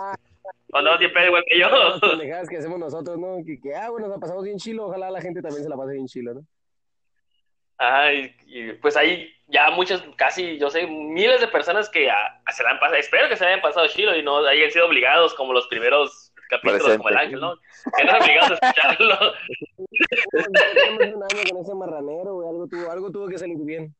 Ah, 0.71 0.77
Andabas 0.79 0.99
bien 0.99 1.13
pedo 1.13 1.27
igual 1.27 1.43
que 1.47 1.59
yo. 1.59 1.69
las 1.69 1.99
pendejadas 1.99 2.49
que 2.49 2.57
hacemos 2.57 2.79
nosotros, 2.79 3.17
¿no? 3.17 3.37
Que, 3.45 3.59
que, 3.59 3.75
ah, 3.75 3.89
bueno, 3.89 4.07
nos 4.07 4.17
la 4.17 4.21
pasamos 4.21 4.43
bien 4.43 4.57
chilo, 4.57 4.85
ojalá 4.85 5.09
la 5.09 5.21
gente 5.21 5.41
también 5.41 5.63
se 5.63 5.69
la 5.69 5.75
pase 5.75 5.93
bien 5.93 6.07
chilo, 6.07 6.33
¿no? 6.33 6.41
Ajá, 7.77 8.13
y, 8.13 8.35
y, 8.45 8.73
pues 8.73 8.97
hay 8.97 9.31
ya 9.47 9.71
muchas, 9.71 10.03
casi, 10.15 10.57
yo 10.59 10.69
sé, 10.69 10.85
miles 10.85 11.41
de 11.41 11.47
personas 11.47 11.89
que 11.89 12.09
ah, 12.09 12.41
se 12.51 12.63
la 12.63 12.71
han 12.71 12.79
pasado, 12.79 12.99
espero 12.99 13.29
que 13.29 13.35
se 13.35 13.45
hayan 13.45 13.61
pasado 13.61 13.87
chilo 13.87 14.15
y 14.15 14.21
no 14.21 14.45
hayan 14.45 14.69
sido 14.69 14.85
obligados 14.85 15.33
como 15.33 15.53
los 15.53 15.67
primeros 15.67 16.31
capítulos, 16.49 16.83
Presente. 16.83 16.97
como 16.97 17.09
el 17.09 17.17
ángel, 17.17 17.39
¿no? 17.39 17.55
Que 17.97 18.03
no 18.03 18.17
obligados 18.17 18.51
a 18.51 18.67
escucharlo. 18.67 19.33
Un 20.45 21.23
año 21.23 21.43
con 21.51 21.61
ese 21.61 21.75
marranero, 21.75 22.35
güey, 22.35 22.49
algo 22.49 22.67
tuvo, 22.67 22.91
algo 22.91 23.11
tuvo 23.11 23.27
que 23.27 23.37
salir 23.37 23.57
bien. 23.59 23.95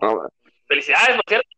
No, 0.00 0.28
Felicidades, 0.66 1.16
por 1.16 1.24
cierto. 1.26 1.48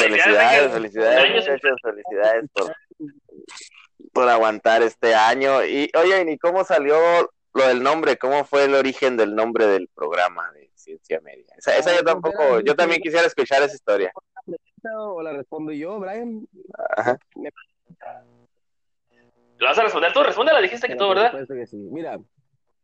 felicidades, 0.00 0.72
felicidades, 0.72 1.80
felicidades 1.82 2.50
por, 2.52 2.74
por 4.12 4.28
aguantar 4.28 4.82
este 4.82 5.14
año. 5.14 5.62
Y 5.64 5.90
oye, 5.94 6.32
¿y 6.32 6.38
cómo 6.38 6.64
salió 6.64 6.96
lo 7.52 7.68
del 7.68 7.82
nombre? 7.82 8.16
¿Cómo 8.16 8.44
fue 8.44 8.64
el 8.64 8.74
origen 8.74 9.16
del 9.16 9.34
nombre 9.34 9.66
del 9.66 9.88
programa 9.88 10.50
de 10.52 10.70
Ciencia 10.74 11.20
Media? 11.20 11.54
Esa, 11.58 11.76
esa 11.76 11.94
yo 11.94 12.02
tampoco, 12.02 12.60
yo 12.60 12.74
también 12.74 13.02
quisiera 13.02 13.26
escuchar 13.26 13.62
esa 13.62 13.74
historia. 13.74 14.10
¿O 14.96 15.22
la 15.22 15.32
respondo 15.32 15.72
yo, 15.72 15.98
Brian? 15.98 16.46
Ajá. 16.96 17.18
¿Lo 19.58 19.66
vas 19.66 19.78
a 19.78 19.82
responder 19.82 20.12
tú? 20.12 20.22
Respóndela, 20.22 20.60
dijiste 20.60 20.88
que 20.88 20.96
tú, 20.96 21.08
¿verdad? 21.08 21.30
supuesto 21.30 21.54
que 21.54 21.66
sí. 21.66 21.76
Mira, 21.76 22.18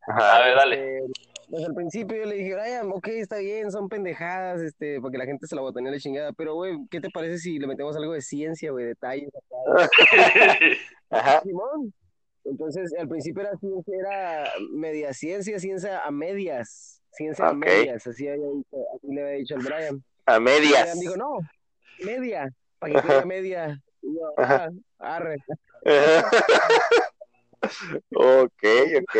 Ajá. 0.07 0.37
A 0.37 0.45
ver, 0.45 0.57
dale. 0.57 0.99
Eh, 0.99 1.03
pues 1.51 1.65
al 1.65 1.75
principio 1.75 2.17
yo 2.17 2.27
le 2.27 2.37
dije, 2.37 2.55
Brian, 2.55 2.91
ok, 2.93 3.09
está 3.09 3.39
bien, 3.39 3.73
son 3.73 3.89
pendejadas, 3.89 4.61
este, 4.61 5.01
porque 5.01 5.19
la 5.19 5.25
gente 5.27 5.49
se 5.49 5.57
la 5.57 5.63
botanea 5.63 5.91
la 5.91 5.99
chingada, 5.99 6.33
pero 6.33 6.55
güey, 6.55 6.77
¿qué 6.91 7.01
te 7.01 7.11
parece 7.11 7.39
si 7.39 7.59
le 7.59 7.67
metemos 7.67 7.97
algo 7.97 8.13
de 8.13 8.23
ciencia, 8.23 8.71
güey, 8.71 8.87
detalles? 8.87 9.31
Ajá. 11.11 11.41
Simón. 11.43 11.93
Entonces, 12.45 12.93
al 12.99 13.09
principio 13.09 13.43
era 13.43 13.57
ciencia, 13.59 13.95
era 13.99 14.51
media 14.73 15.13
ciencia, 15.13 15.59
ciencia 15.59 16.01
a 16.05 16.11
medias, 16.11 17.03
ciencia 17.11 17.49
a 17.49 17.53
medias, 17.53 18.07
así, 18.07 18.29
había 18.29 18.47
dicho- 18.47 18.87
así 18.97 19.07
le 19.13 19.21
había 19.23 19.35
dicho 19.35 19.55
al 19.57 19.63
Brian. 19.63 20.05
A 20.27 20.37
Y 20.37 20.41
medias. 20.41 20.83
Brian 20.83 21.01
dijo, 21.01 21.17
no, 21.17 21.39
media, 22.05 22.49
para 22.79 22.95
que 23.03 23.09
quede 23.09 23.25
media. 23.27 23.83
Y 24.03 24.15
yo, 24.15 24.33
ah, 24.39 24.71
arre. 24.99 25.37
ok, 28.15 28.65
ok. 29.03 29.17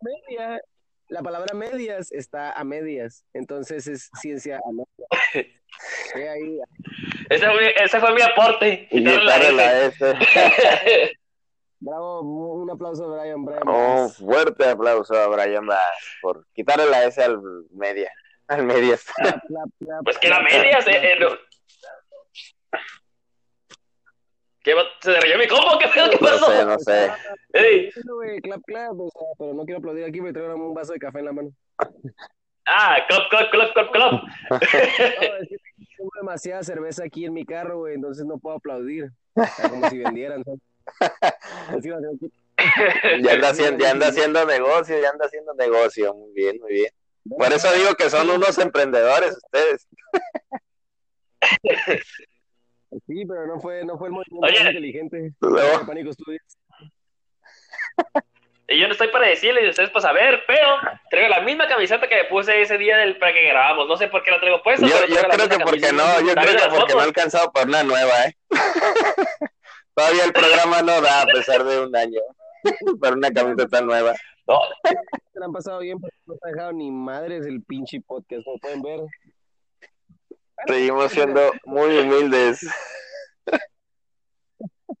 Media, 0.00 0.60
la 1.08 1.22
palabra 1.22 1.54
medias 1.54 2.12
está 2.12 2.52
a 2.52 2.64
medias, 2.64 3.24
entonces 3.32 3.86
es 3.86 4.10
ciencia 4.20 4.58
a 4.58 4.70
medias. 4.72 5.54
Sí, 6.12 6.20
ahí, 6.22 6.58
ese, 7.28 7.46
fue, 7.46 7.74
ese 7.84 8.00
fue 8.00 8.14
mi 8.14 8.22
aporte. 8.22 8.88
Y 8.90 9.04
Quitarle 9.04 9.52
la 9.52 9.52
la 9.52 9.82
S. 9.82 10.10
S. 10.20 11.12
Bravo, 11.78 12.22
un 12.22 12.70
aplauso 12.70 13.04
a 13.04 13.18
Brian, 13.20 13.44
Brian. 13.44 13.68
Un 13.68 14.06
Bass. 14.06 14.16
fuerte 14.16 14.68
aplauso 14.68 15.14
a 15.14 15.26
Brian 15.28 15.66
Bass 15.66 16.16
por 16.22 16.46
quitarle 16.54 16.86
la 16.90 17.04
S 17.04 17.22
al 17.22 17.40
media. 17.70 18.10
Al 18.48 18.64
medias. 18.64 19.04
Clap, 19.14 19.40
clap, 19.46 19.68
clap, 19.78 20.04
Pues 20.04 20.18
que 20.18 20.26
era 20.26 20.40
medias, 20.40 20.86
eh, 20.88 21.12
eh, 21.12 21.16
no. 21.20 21.28
¿Qué, 24.62 24.74
¿Se 25.00 25.10
derrayó 25.10 25.38
mi 25.38 25.46
combo? 25.46 25.78
¿Qué, 25.78 25.86
¿Qué 26.10 26.18
pasó? 26.18 26.48
No 26.48 26.56
sé, 26.56 26.64
no 26.64 26.78
sé. 26.78 27.10
Ey. 27.52 27.90
clap, 28.42 28.62
clap, 28.66 28.92
o 28.98 29.10
sea, 29.10 29.28
pero 29.38 29.54
no 29.54 29.64
quiero 29.64 29.78
aplaudir 29.78 30.04
aquí, 30.04 30.20
me 30.20 30.32
traigo 30.32 30.54
un 30.54 30.74
vaso 30.74 30.92
de 30.92 30.98
café 30.98 31.20
en 31.20 31.24
la 31.24 31.32
mano. 31.32 31.52
Ah, 32.66 32.98
clap, 33.08 33.30
clap, 33.30 33.50
clap, 33.50 33.72
clap, 33.72 33.92
clap. 33.92 34.12
No, 34.50 34.56
es 34.56 35.48
que 35.48 35.56
tengo 35.96 36.10
demasiada 36.20 36.62
cerveza 36.62 37.04
aquí 37.04 37.24
en 37.24 37.32
mi 37.32 37.44
carro, 37.46 37.78
güey, 37.78 37.94
entonces 37.94 38.26
no 38.26 38.38
puedo 38.38 38.56
aplaudir. 38.56 39.10
O 39.34 39.44
sea, 39.44 39.70
como 39.70 39.88
si 39.88 39.98
vendieran. 39.98 40.44
ser. 40.44 40.58
Ya 43.22 43.32
anda, 43.34 43.50
haciendo, 43.50 43.84
ya 43.84 43.90
anda 43.92 44.08
haciendo 44.08 44.44
negocio, 44.44 45.00
ya 45.00 45.10
anda 45.10 45.26
haciendo 45.26 45.54
negocio. 45.54 46.12
Muy 46.14 46.32
bien, 46.32 46.58
muy 46.60 46.72
bien. 46.72 46.92
Por 47.28 47.52
eso 47.52 47.72
digo 47.72 47.94
que 47.94 48.10
son 48.10 48.28
unos 48.30 48.58
emprendedores 48.58 49.36
ustedes. 49.36 49.86
Sí, 53.06 53.24
pero 53.26 53.46
no 53.46 53.60
fue, 53.60 53.84
no 53.84 53.98
fue 53.98 54.08
el 54.08 54.14
movimiento 54.14 54.46
Oye. 54.46 54.58
más 54.58 54.66
inteligente. 54.68 55.32
Luego. 55.40 55.86
Pánico 55.86 56.12
Studios. 56.12 56.42
Y 58.70 58.78
yo 58.78 58.86
no 58.86 58.92
estoy 58.92 59.08
para 59.08 59.26
decirles 59.26 59.64
y 59.64 59.68
ustedes 59.70 59.88
para 59.88 60.08
saber, 60.08 60.42
pero 60.46 60.68
traigo 61.10 61.30
la 61.30 61.40
misma 61.40 61.66
camiseta 61.66 62.06
que 62.06 62.16
me 62.16 62.24
puse 62.24 62.60
ese 62.60 62.76
día 62.76 62.98
del, 62.98 63.18
para 63.18 63.32
que 63.32 63.48
grabamos. 63.48 63.88
No 63.88 63.96
sé 63.96 64.08
por 64.08 64.22
qué 64.22 64.30
la 64.30 64.40
traigo 64.40 64.62
puesta. 64.62 64.86
Yo, 64.86 64.94
pero 65.00 65.14
yo 65.14 65.28
creo 65.28 65.48
que 65.48 65.64
porque 65.64 65.92
no, 65.92 66.20
yo 66.20 66.28
¿Está 66.28 66.42
creo 66.42 66.56
que 66.56 66.76
porque 66.76 66.92
no 66.92 67.00
he 67.00 67.04
alcanzado 67.04 67.50
por 67.50 67.66
una 67.66 67.82
nueva, 67.82 68.26
¿eh? 68.26 68.36
Todavía 69.94 70.24
el 70.26 70.32
programa 70.34 70.82
no 70.82 71.00
da 71.00 71.22
a 71.22 71.26
pesar 71.26 71.64
de 71.64 71.80
un 71.80 71.96
año. 71.96 72.20
Para 73.00 73.16
una 73.16 73.30
camiseta 73.30 73.80
nueva. 73.80 74.14
No, 74.46 74.60
Se 75.32 75.40
la 75.40 75.46
han 75.46 75.52
pasado 75.52 75.78
bien, 75.78 75.98
pero 75.98 76.12
no 76.26 76.34
se 76.34 76.40
ha 76.46 76.52
dejado 76.52 76.72
ni 76.72 76.90
madres 76.90 77.46
el 77.46 77.62
pinche 77.62 78.02
podcast, 78.02 78.44
como 78.44 78.58
pueden 78.58 78.82
ver. 78.82 79.00
Seguimos 80.66 81.12
siendo 81.12 81.52
muy 81.64 81.98
humildes. 81.98 82.60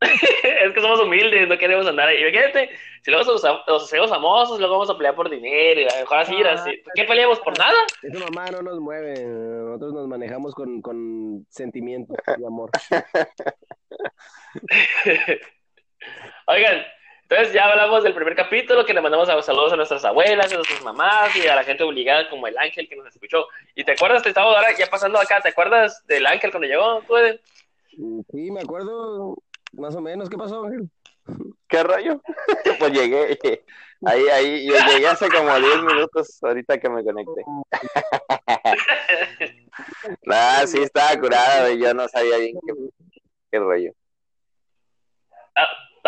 es 0.00 0.72
que 0.72 0.80
somos 0.80 1.00
humildes, 1.00 1.48
no 1.48 1.58
queremos 1.58 1.86
andar 1.86 2.08
ahí. 2.08 2.20
Imagínate, 2.20 2.70
si 3.02 3.10
luego 3.10 3.32
nos, 3.32 3.42
nos 3.42 3.84
hacemos 3.84 4.10
famosos, 4.10 4.58
luego 4.58 4.74
vamos 4.74 4.90
a 4.90 4.96
pelear 4.96 5.14
por 5.14 5.28
dinero 5.28 5.80
y 5.80 5.84
a 5.84 5.94
lo 5.94 6.00
mejor 6.00 6.18
así, 6.18 6.36
Ah, 6.44 6.52
así. 6.52 6.82
¿Qué 6.94 7.04
peleamos 7.04 7.40
por 7.40 7.58
nada? 7.58 7.76
Esa 8.02 8.24
mamá 8.24 8.50
no 8.50 8.62
nos 8.62 8.80
mueve, 8.80 9.24
nosotros 9.24 9.92
nos 9.94 10.06
manejamos 10.06 10.54
con, 10.54 10.80
con 10.80 11.46
sentimiento 11.50 12.14
y 12.38 12.44
amor. 12.44 12.70
Oigan, 16.46 16.82
entonces 17.28 17.52
ya 17.52 17.66
hablamos 17.70 18.02
del 18.04 18.14
primer 18.14 18.34
capítulo, 18.34 18.86
que 18.86 18.94
le 18.94 19.00
mandamos 19.02 19.28
a- 19.28 19.42
saludos 19.42 19.72
a 19.72 19.76
nuestras 19.76 20.04
abuelas, 20.04 20.50
a 20.50 20.56
nuestras 20.56 20.82
mamás 20.82 21.34
y 21.36 21.46
a 21.46 21.54
la 21.56 21.62
gente 21.64 21.84
obligada 21.84 22.28
como 22.30 22.46
el 22.46 22.56
ángel 22.56 22.88
que 22.88 22.96
nos 22.96 23.06
escuchó. 23.14 23.46
¿Y 23.74 23.84
te 23.84 23.92
acuerdas? 23.92 24.22
Te 24.22 24.30
estaba 24.30 24.46
ahora 24.56 24.68
ya 24.78 24.86
pasando 24.86 25.18
acá, 25.20 25.40
¿te 25.42 25.50
acuerdas 25.50 26.04
del 26.06 26.24
ángel 26.26 26.50
cuando 26.50 26.66
llegó? 26.68 27.02
Mm, 27.96 28.20
Sí, 28.32 28.50
me 28.50 28.60
acuerdo 28.60 29.36
más 29.72 29.94
o 29.94 30.00
menos. 30.00 30.30
¿Qué 30.30 30.38
pasó, 30.38 30.64
Ángel? 30.64 30.88
¿Qué 31.68 31.82
rollo? 31.82 32.22
Pues 32.78 32.92
llegué. 32.92 33.38
Ahí, 34.06 34.22
ahí, 34.28 34.66
yo 34.66 34.74
llegué 34.86 35.08
hace 35.08 35.28
como 35.28 35.54
10 35.58 35.82
minutos 35.82 36.38
ahorita 36.42 36.78
que 36.78 36.88
me 36.88 37.04
conecté. 37.04 37.42
Nah, 40.22 40.64
sí 40.66 40.80
estaba 40.82 41.20
curado 41.20 41.70
y 41.72 41.80
yo 41.80 41.92
no 41.92 42.08
sabía 42.08 42.38
bien 42.38 42.56
qué, 42.66 42.72
qué 43.50 43.58
rollo. 43.58 43.92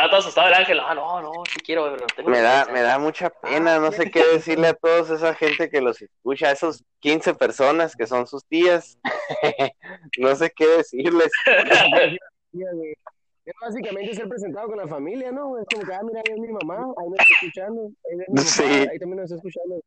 Estaba 0.00 0.10
todo 0.12 0.20
asustado 0.20 0.48
el 0.48 0.54
ángel. 0.54 0.80
Ah, 0.80 0.94
no, 0.94 1.20
no, 1.20 1.32
sí 1.52 1.60
quiero, 1.60 1.92
pero 1.92 2.06
tengo 2.16 2.30
Me 2.30 2.40
da, 2.40 2.64
me 2.72 2.80
da 2.80 2.98
mucha 2.98 3.28
pena, 3.28 3.78
no 3.78 3.92
sé 3.92 4.10
qué 4.10 4.24
decirle 4.32 4.68
a 4.68 4.74
toda 4.74 5.00
esa 5.14 5.34
gente 5.34 5.68
que 5.68 5.82
los 5.82 6.00
escucha, 6.00 6.48
a 6.48 6.52
esos 6.52 6.82
15 7.00 7.34
personas 7.34 7.94
que 7.94 8.06
son 8.06 8.26
sus 8.26 8.42
tías. 8.46 8.98
No 10.18 10.34
sé 10.34 10.50
qué 10.56 10.66
decirles. 10.66 11.30
Es 13.44 13.54
básicamente 13.60 14.14
ser 14.14 14.28
presentado 14.28 14.68
con 14.68 14.78
la 14.78 14.86
familia, 14.86 15.32
¿no? 15.32 15.58
Es 15.58 15.66
como 15.72 15.84
que, 15.84 15.92
ah, 15.92 16.00
mira, 16.02 16.20
ahí 16.24 16.32
es 16.34 16.38
mi 16.38 16.48
mamá, 16.48 16.76
ahí 16.96 17.08
me 17.08 17.16
está 17.18 17.34
escuchando, 17.34 17.90
ahí 18.04 18.12
es 18.12 18.28
mi 18.28 18.36
papá, 18.36 18.42
Sí. 18.46 18.62
ahí 18.62 18.98
también 18.98 19.16
nos 19.16 19.24
está 19.24 19.36
escuchando. 19.36 19.80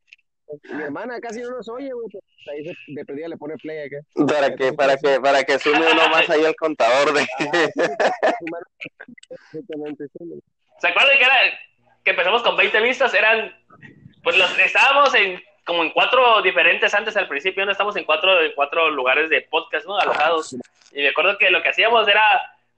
Mi 0.71 0.83
hermana 0.83 1.19
casi 1.19 1.41
no 1.41 1.51
nos 1.51 1.67
oye, 1.69 1.91
güey, 1.93 2.07
pero 2.11 2.23
ahí 2.55 2.65
se- 2.65 2.75
de 2.87 3.05
perdida 3.05 3.27
le 3.27 3.37
pone 3.37 3.55
play 3.57 3.87
acá. 3.87 3.97
Para 4.27 4.55
que, 4.55 4.73
para 4.73 4.97
que, 4.97 5.19
para 5.19 5.43
que 5.43 5.59
sume 5.59 5.79
uno 5.91 6.09
más 6.09 6.29
ahí 6.29 6.45
al 6.45 6.55
contador 6.55 7.13
de. 7.13 7.25
Güey. 7.39 7.69
¿Se 10.79 10.87
acuerdan 10.87 11.17
que 11.17 11.23
era 11.23 11.35
que 12.03 12.11
empezamos 12.11 12.43
con 12.43 12.57
20 12.57 12.81
vistas? 12.81 13.13
Eran, 13.13 13.53
pues 14.23 14.37
los, 14.37 14.57
estábamos 14.59 15.13
en 15.15 15.41
como 15.65 15.81
en 15.83 15.91
cuatro 15.91 16.41
diferentes 16.41 16.93
antes 16.93 17.15
al 17.15 17.29
principio, 17.29 17.65
no 17.65 17.71
estamos 17.71 17.95
en 17.95 18.03
cuatro, 18.03 18.41
en 18.41 18.51
cuatro 18.53 18.89
lugares 18.91 19.29
de 19.29 19.43
podcast, 19.43 19.85
¿no? 19.85 19.97
Alojados. 19.97 20.53
Y 20.91 21.01
me 21.01 21.09
acuerdo 21.09 21.37
que 21.37 21.49
lo 21.51 21.63
que 21.63 21.69
hacíamos 21.69 22.05
era 22.07 22.21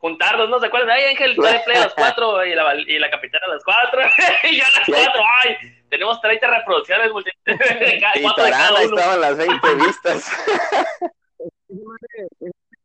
juntarnos, 0.06 0.48
¿no? 0.50 0.60
¿Se 0.60 0.68
acuerdan? 0.68 0.92
Ay, 0.92 1.06
Ángel, 1.06 1.36
dale 1.42 1.60
play 1.66 1.78
a 1.78 1.86
las 1.86 1.94
cuatro 1.96 2.46
y 2.46 2.54
la, 2.54 2.76
y 2.76 3.00
la 3.00 3.10
capitana 3.10 3.44
a 3.48 3.50
las 3.56 3.64
cuatro. 3.64 4.02
y 4.44 4.58
ya 4.58 4.66
a 4.68 4.80
las 4.80 4.88
Y 4.90 4.94
ahí- 4.94 5.04
cuatro, 5.04 5.22
ay, 5.44 5.58
tenemos 5.90 6.22
30 6.22 6.48
reproducciones 6.48 7.12
multi- 7.12 7.32
de 7.46 7.56
cada, 8.00 8.16
Y 8.16 8.22
de 8.22 8.52
cada 8.52 8.72
uno. 8.72 8.98
estaban 8.98 9.22
las 9.22 9.36
20 9.38 9.76
vistas. 9.76 10.32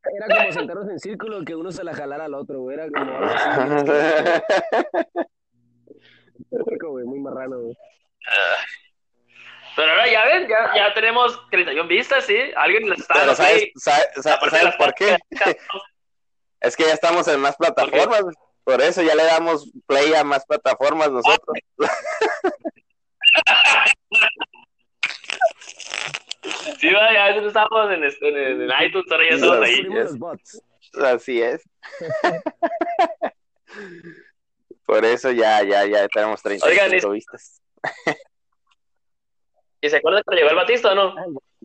Era 0.02 0.34
como 0.38 0.52
sentarnos 0.52 0.88
en 0.88 0.98
círculo 0.98 1.44
que 1.44 1.54
uno 1.54 1.70
se 1.70 1.84
la 1.84 1.92
jalara 1.94 2.24
al 2.24 2.32
otro, 2.34 2.60
güey. 2.60 2.78
Era 2.78 2.88
como 2.88 3.12
güey, 6.92 7.04
muy 7.04 7.18
marrano, 7.20 7.58
güey. 7.60 7.76
Pero 9.76 9.90
ahora 9.90 10.08
ya 10.10 10.24
ven, 10.24 10.48
ya, 10.48 10.72
ya 10.74 10.94
tenemos 10.94 11.48
31 11.50 11.86
vistas, 11.88 12.24
¿sí? 12.24 12.36
Alguien 12.56 12.88
les 12.88 12.98
está 12.98 13.14
Pero 13.14 13.34
¿sabes, 13.34 13.70
sabes, 13.76 14.08
sabes- 14.16 14.40
de 14.44 14.50
sabes 14.50 14.64
las 14.64 14.76
por 14.76 14.94
qué? 14.94 15.16
Es 16.60 16.76
que 16.76 16.84
ya 16.84 16.92
estamos 16.92 17.26
en 17.28 17.40
más 17.40 17.56
plataformas. 17.56 18.22
Por 18.64 18.80
eso 18.80 19.02
ya 19.02 19.14
le 19.14 19.24
damos 19.24 19.70
play 19.86 20.14
a 20.14 20.22
más 20.24 20.44
plataformas 20.46 21.10
nosotros. 21.10 21.56
Sí, 26.78 26.90
va, 26.90 27.12
ya 27.12 27.26
antes 27.26 27.44
estábamos 27.44 27.90
en, 27.92 28.02
en, 28.02 28.62
en, 28.62 28.70
iTunes, 28.82 29.12
ahora 29.12 29.24
ya 29.28 29.36
estamos 29.36 29.60
ahí. 29.60 29.82
Yes. 29.82 30.16
Así 30.94 31.42
es. 31.42 31.62
Por 34.86 35.04
eso 35.04 35.30
ya, 35.30 35.62
ya, 35.62 35.84
ya 35.84 36.08
tenemos 36.08 36.42
35 36.42 36.70
Oigan, 36.70 37.12
vistas. 37.12 37.60
¿Y 39.80 39.90
se 39.90 39.96
acuerdan 39.98 40.22
cuando 40.24 40.40
llegó 40.40 40.50
el 40.50 40.56
Batista 40.56 40.92
o 40.92 40.94
no? 40.94 41.14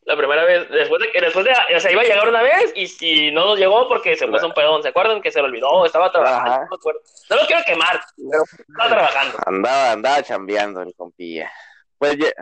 La 0.05 0.15
primera 0.15 0.43
vez, 0.45 0.69
después 0.69 1.01
de 1.01 1.11
que, 1.11 1.19
después 1.19 1.43
de, 1.45 1.51
o 1.75 1.79
sea, 1.79 1.91
iba 1.91 2.01
a 2.01 2.05
llegar 2.05 2.29
una 2.29 2.41
vez 2.43 2.71
y, 2.75 2.85
y 3.27 3.31
no 3.31 3.45
nos 3.45 3.57
llegó 3.59 3.87
porque 3.87 4.15
se 4.15 4.27
puso 4.27 4.45
un 4.45 4.53
pedón. 4.53 4.83
¿Se 4.83 4.89
acuerdan 4.89 5.19
que 5.21 5.31
se 5.31 5.39
lo 5.39 5.45
olvidó? 5.45 5.83
Estaba 5.83 6.11
trabajando. 6.11 6.51
Ajá. 6.51 6.59
No, 6.61 6.67
me 6.69 6.75
acuerdo. 6.75 6.99
no 7.31 7.35
lo 7.37 7.41
quiero 7.47 7.63
quemar, 7.65 8.01
pero 8.15 8.43
estaba 8.69 8.89
trabajando. 8.89 9.37
Andaba, 9.47 9.91
andaba 9.93 10.21
chambeando 10.23 10.81
el 10.83 10.93
compilla. 10.95 11.51
Pues, 11.97 12.17
ye- 12.17 12.33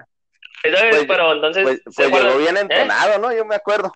Entonces, 0.64 0.90
Pues- 0.96 1.06
pero 1.08 1.32
entonces, 1.34 1.64
pues, 1.64 1.82
¿se 1.96 2.10
pues 2.10 2.24
llegó 2.24 2.38
bien 2.38 2.58
¿Eh? 2.58 2.60
entonado, 2.62 3.20
¿no? 3.20 3.32
Yo 3.34 3.46
me 3.46 3.56
acuerdo. 3.56 3.94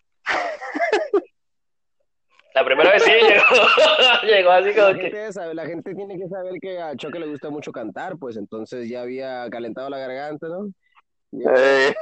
La 2.53 2.63
primera 2.65 2.89
vez 2.91 3.03
sí 3.03 3.11
llegó, 3.21 3.43
llegó 4.23 4.51
así 4.51 4.73
La 4.73 4.75
como 4.75 4.93
que. 4.95 5.01
gente, 5.01 5.33
sabe- 5.33 5.53
la 5.53 5.65
gente 5.65 5.93
tiene 5.93 6.17
que 6.17 6.27
saber 6.29 6.53
que 6.61 6.79
a 6.81 6.95
Choque 6.95 7.19
le 7.19 7.27
gusta 7.27 7.49
mucho 7.49 7.71
cantar, 7.73 8.17
pues 8.17 8.37
entonces 8.37 8.89
ya 8.89 9.01
había 9.01 9.47
calentado 9.49 9.89
la 9.89 9.97
garganta, 9.99 10.47
¿no? 10.47 10.69
Eh, 11.53 11.93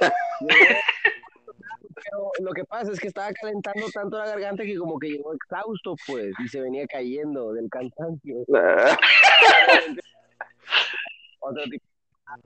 Pero 1.96 2.30
lo 2.40 2.52
que 2.52 2.64
pasa 2.66 2.92
es 2.92 3.00
que 3.00 3.08
estaba 3.08 3.32
calentando 3.34 3.88
tanto 3.94 4.18
la 4.18 4.26
garganta 4.28 4.64
que 4.64 4.76
como 4.78 5.00
que 5.00 5.10
llegó 5.12 5.34
exhausto, 5.34 5.96
pues, 6.06 6.34
y 6.44 6.48
se 6.50 6.60
venía 6.62 6.86
cayendo 6.88 7.54
del 7.54 7.70
cansancio. 7.70 8.36
Otro 11.40 11.64
tipo. 11.64 11.86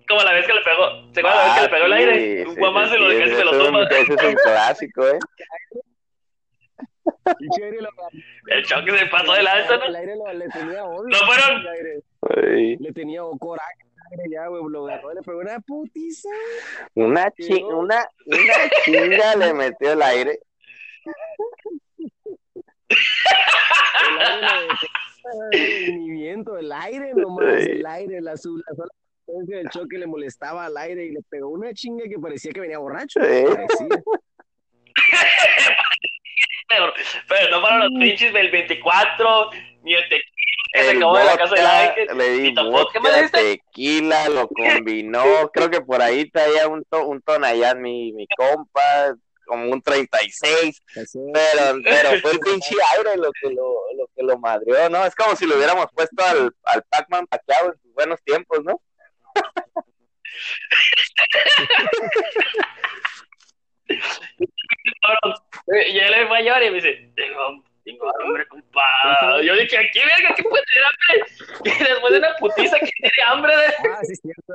Como 0.08 0.22
la 0.24 0.34
vez 0.34 0.46
que 0.46 0.54
le 0.54 0.62
pegó. 0.62 1.12
¿Se 1.14 1.20
acuerdan 1.22 1.40
la 1.40 1.46
vez 1.46 1.56
que 1.56 1.62
le 1.62 1.70
pegó 1.70 1.86
el 1.86 1.94
Ah, 1.94 1.96
aire? 1.96 2.44
sí, 2.44 2.50
Un 2.50 2.56
guamazo 2.56 2.94
sí, 2.94 2.98
y 3.00 3.00
lo 3.04 3.12
sí, 3.12 3.18
casi 3.20 3.36
se 3.36 3.44
lo 3.46 3.52
tumba. 3.66 3.84
Ese 3.90 4.02
es 4.02 4.10
un 4.24 4.36
clásico, 4.36 5.08
¿eh? 5.08 5.20
Pinche 7.40 7.64
aire 7.64 7.82
lo- 7.82 7.90
El 8.48 8.66
choque 8.66 8.98
se 8.98 9.06
pasó 9.08 9.34
de 9.34 9.44
lanza, 9.44 9.76
El 9.76 9.92
¿no? 9.94 9.98
aire 9.98 10.16
lo- 10.16 10.34
le 10.34 10.48
tenía 10.50 10.84
odio. 10.86 11.10
No 11.10 11.18
fueron- 11.26 11.66
el 12.36 12.78
Le 12.80 12.92
tenía 12.94 13.22
coraje 13.40 13.86
ya, 14.32 14.48
güey, 14.48 14.64
lo 14.70 14.88
agarró, 14.88 15.14
le 15.14 15.22
pegó 15.22 15.40
una 15.40 15.60
putiza. 15.60 16.30
Una, 16.96 17.32
chi- 17.32 17.64
una, 17.64 18.08
una 18.26 18.70
chinga 18.86 19.36
le 19.36 19.54
metió 19.54 19.94
el 19.94 20.02
aire. 20.02 20.40
El 24.10 24.20
aire 24.20 25.88
le 25.88 25.94
ni 25.98 26.10
viento, 26.12 26.58
el 26.58 26.72
aire 26.72 27.14
nomás, 27.16 27.64
Sí. 27.64 27.72
el 27.72 27.86
aire, 27.86 28.22
la, 28.22 28.38
su- 28.38 28.58
la 28.58 28.76
sola 28.76 28.90
potencia 29.26 29.58
del 29.58 29.70
choque 29.70 29.98
le 29.98 30.08
molestaba 30.08 30.66
al 30.66 30.78
aire 30.78 31.06
y 31.06 31.12
le 31.12 31.22
pegó 31.30 31.50
una 31.50 31.74
chinga 31.74 32.06
que 32.10 32.18
parecía 32.20 32.52
que 32.52 32.62
venía 32.62 32.78
borracho. 32.80 33.20
Parecía. 33.20 33.68
Pero, 36.68 36.94
pero 37.28 37.50
no 37.52 37.62
fueron 37.62 37.80
los 37.80 37.90
pinches 38.00 38.32
del 38.34 38.52
24, 38.52 39.50
ni 39.84 39.94
el 39.96 40.04
tequila 40.04 40.24
que 40.74 40.84
se 40.84 40.90
El 40.92 40.98
acabó 40.98 41.18
de 41.18 41.26
la 41.26 41.38
casa 41.38 41.56
del 41.56 41.64
vodka, 41.64 41.80
ángel. 41.90 42.18
le 42.18 42.30
di 42.32 42.48
y 42.50 42.54
tampoco- 42.54 42.92
¿Qué 42.92 43.00
me 43.00 43.10
vodka, 43.22 43.38
tequila, 43.40 44.30
lo 44.30 44.48
combinó. 44.84 45.50
Creo 45.54 45.70
que 45.70 45.82
por 45.82 46.02
ahí 46.02 46.30
traía 46.30 46.68
un, 46.68 46.84
to, 46.86 47.06
un 47.08 47.22
tonallán 47.22 47.82
mi, 47.82 48.12
mi 48.14 48.28
compa. 48.38 49.16
como 49.46 49.72
un 49.72 49.82
36, 49.82 50.80
pero, 50.94 51.80
pero 51.84 52.20
fue 52.22 52.32
el 52.34 52.40
pinche 52.46 52.76
aire 52.98 53.18
lo 53.18 53.32
que 53.32 53.50
lo, 53.50 53.74
lo 53.98 54.08
que 54.16 54.22
lo 54.22 54.38
madrió, 54.38 54.88
¿no? 54.92 55.04
Es 55.08 55.16
como 55.16 55.36
si 55.36 55.48
lo 55.48 55.56
hubiéramos 55.56 55.88
puesto 55.96 56.24
al, 56.24 56.52
al 56.66 56.84
Pac-Man 56.84 57.26
paqueado 57.26 57.74
en 57.74 57.80
sus 57.82 57.92
buenos 57.96 58.22
tiempos, 58.24 58.60
¿no? 58.64 58.80
y 65.68 66.00
él 66.00 66.14
es 66.14 66.30
mayor 66.30 66.64
y 66.64 66.70
me 66.70 66.76
dice, 66.76 67.12
tengo, 67.16 67.64
tengo 67.90 68.12
hambre, 68.22 68.48
compadre. 68.48 69.46
Yo 69.46 69.56
dije, 69.56 69.78
aquí, 69.78 70.00
verga, 70.00 70.36
¿qué 70.36 70.44
puede 70.44 70.64
tener 70.74 70.86
hambre? 70.86 71.32
Y 71.80 71.84
después 71.84 72.14
de 72.14 72.20
una 72.20 72.36
putiza 72.40 72.80
que 72.80 72.92
tiene 72.92 73.14
hambre. 73.28 73.56
De... 73.56 73.68
Ah, 73.90 74.00
sí, 74.04 74.16
cierto. 74.16 74.54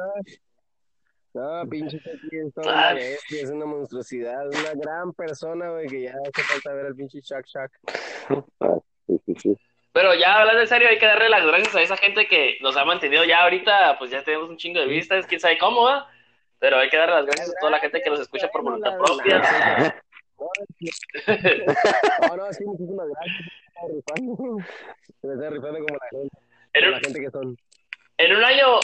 No, 1.35 1.69
pinche 1.69 1.97
es 1.97 2.55
toda 2.55 2.73
una 2.73 2.95
bestia, 2.95 3.43
es 3.43 3.51
una 3.51 3.67
monstruosidad, 3.67 4.47
una 4.47 4.73
gran 4.75 5.13
persona, 5.15 5.69
güey, 5.71 5.89
que 5.89 6.03
ya 6.03 6.13
hace 6.13 6.43
falta 6.45 6.73
ver 6.73 6.87
al 6.87 6.95
pinche 6.95 7.21
Chuck 7.21 7.45
Chuck. 7.45 7.73
Pero 9.93 10.15
ya 10.15 10.41
hablando 10.41 10.61
en 10.61 10.69
serio, 10.69 10.89
hay 10.89 10.99
que 10.99 11.07
darle 11.07 11.29
las 11.29 11.45
gracias 11.45 11.75
a 11.75 11.83
esa 11.83 11.97
gente 11.97 12.29
que 12.29 12.59
nos 12.61 12.77
ha 12.77 12.85
mantenido 12.85 13.25
ya 13.25 13.43
ahorita, 13.43 13.99
pues 13.99 14.13
ya 14.13 14.23
tenemos 14.23 14.49
un 14.49 14.57
chingo 14.57 14.79
de 14.79 14.87
vistas, 14.87 15.27
quién 15.27 15.41
sabe 15.41 15.59
cómo, 15.59 15.83
va. 15.83 16.09
Pero 16.61 16.79
hay 16.79 16.89
que 16.89 16.97
darle 16.97 17.17
las 17.17 17.27
gracias 17.27 17.51
a 17.51 17.59
toda 17.59 17.73
la 17.73 17.81
gente 17.81 18.01
que 18.01 18.11
nos 18.11 18.21
escucha 18.21 18.49
por 18.49 18.63
voluntad 18.63 18.97
propia. 18.97 20.03
No, 22.29 22.37
no, 22.37 22.53
sí, 22.53 22.65
muchísimas 22.65 23.07
gracias. 23.09 23.53
Se 25.21 25.27
me 25.27 25.35
está 25.35 25.51
rifando 25.51 25.79
como 25.81 25.97
la 25.97 26.09
gente, 26.11 26.31
como 26.73 26.91
la 26.91 27.01
gente 27.01 27.21
que 27.21 27.31
son. 27.31 27.57
En 28.17 28.37
un 28.37 28.45
año 28.45 28.79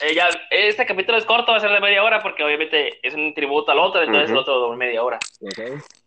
eh, 0.00 0.14
ya, 0.14 0.28
este 0.50 0.86
capítulo 0.86 1.18
es 1.18 1.24
corto, 1.24 1.52
va 1.52 1.58
a 1.58 1.60
ser 1.60 1.70
de 1.70 1.80
media 1.80 2.02
hora, 2.02 2.20
porque 2.22 2.42
obviamente 2.42 2.98
es 3.06 3.14
un 3.14 3.34
tributo 3.34 3.70
al 3.70 3.78
otro, 3.78 4.02
entonces 4.02 4.30
el 4.30 4.36
otro 4.36 4.70
de 4.70 4.76
media 4.76 5.02
hora. 5.02 5.18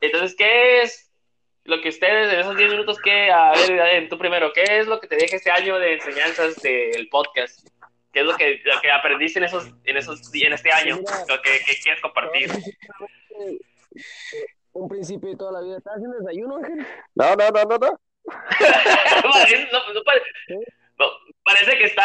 Entonces, 0.01 0.35
¿qué 0.35 0.81
es 0.81 1.11
lo 1.63 1.81
que 1.81 1.89
ustedes 1.89 2.33
en 2.33 2.39
esos 2.39 2.57
10 2.57 2.71
minutos 2.71 2.97
que, 2.99 3.31
a 3.31 3.51
ver, 3.51 3.71
en 3.95 4.09
tu 4.09 4.17
primero, 4.17 4.51
qué 4.53 4.79
es 4.79 4.87
lo 4.87 4.99
que 4.99 5.07
te 5.07 5.15
deja 5.15 5.35
este 5.35 5.51
año 5.51 5.79
de 5.79 5.93
enseñanzas 5.93 6.61
del 6.61 7.07
podcast? 7.09 7.67
¿Qué 8.11 8.21
es 8.21 8.25
lo 8.25 8.35
que, 8.35 8.61
lo 8.63 8.81
que 8.81 8.91
aprendiste 8.91 9.39
en 9.39 9.45
esos, 9.45 9.69
en 9.83 9.97
esos, 9.97 10.33
en 10.33 10.53
este 10.53 10.71
año? 10.71 10.97
Lo 11.27 11.41
que, 11.41 11.59
quieres 11.83 12.01
compartir. 12.01 12.49
Un 14.75 14.89
principio 14.89 15.29
de 15.29 15.37
toda 15.37 15.53
la 15.53 15.61
vida. 15.61 15.77
¿Estás 15.77 15.95
haciendo 15.95 16.17
desayuno, 16.17 16.57
Ángel? 16.57 16.85
No, 17.15 17.35
no, 17.35 17.49
no, 17.49 17.63
no, 17.63 17.77
no. 17.77 17.99
no, 18.25 19.93
no, 19.93 20.03
parece, 20.03 20.25
no, 20.99 21.05
parece 21.45 21.77
que 21.77 21.85
está 21.85 22.03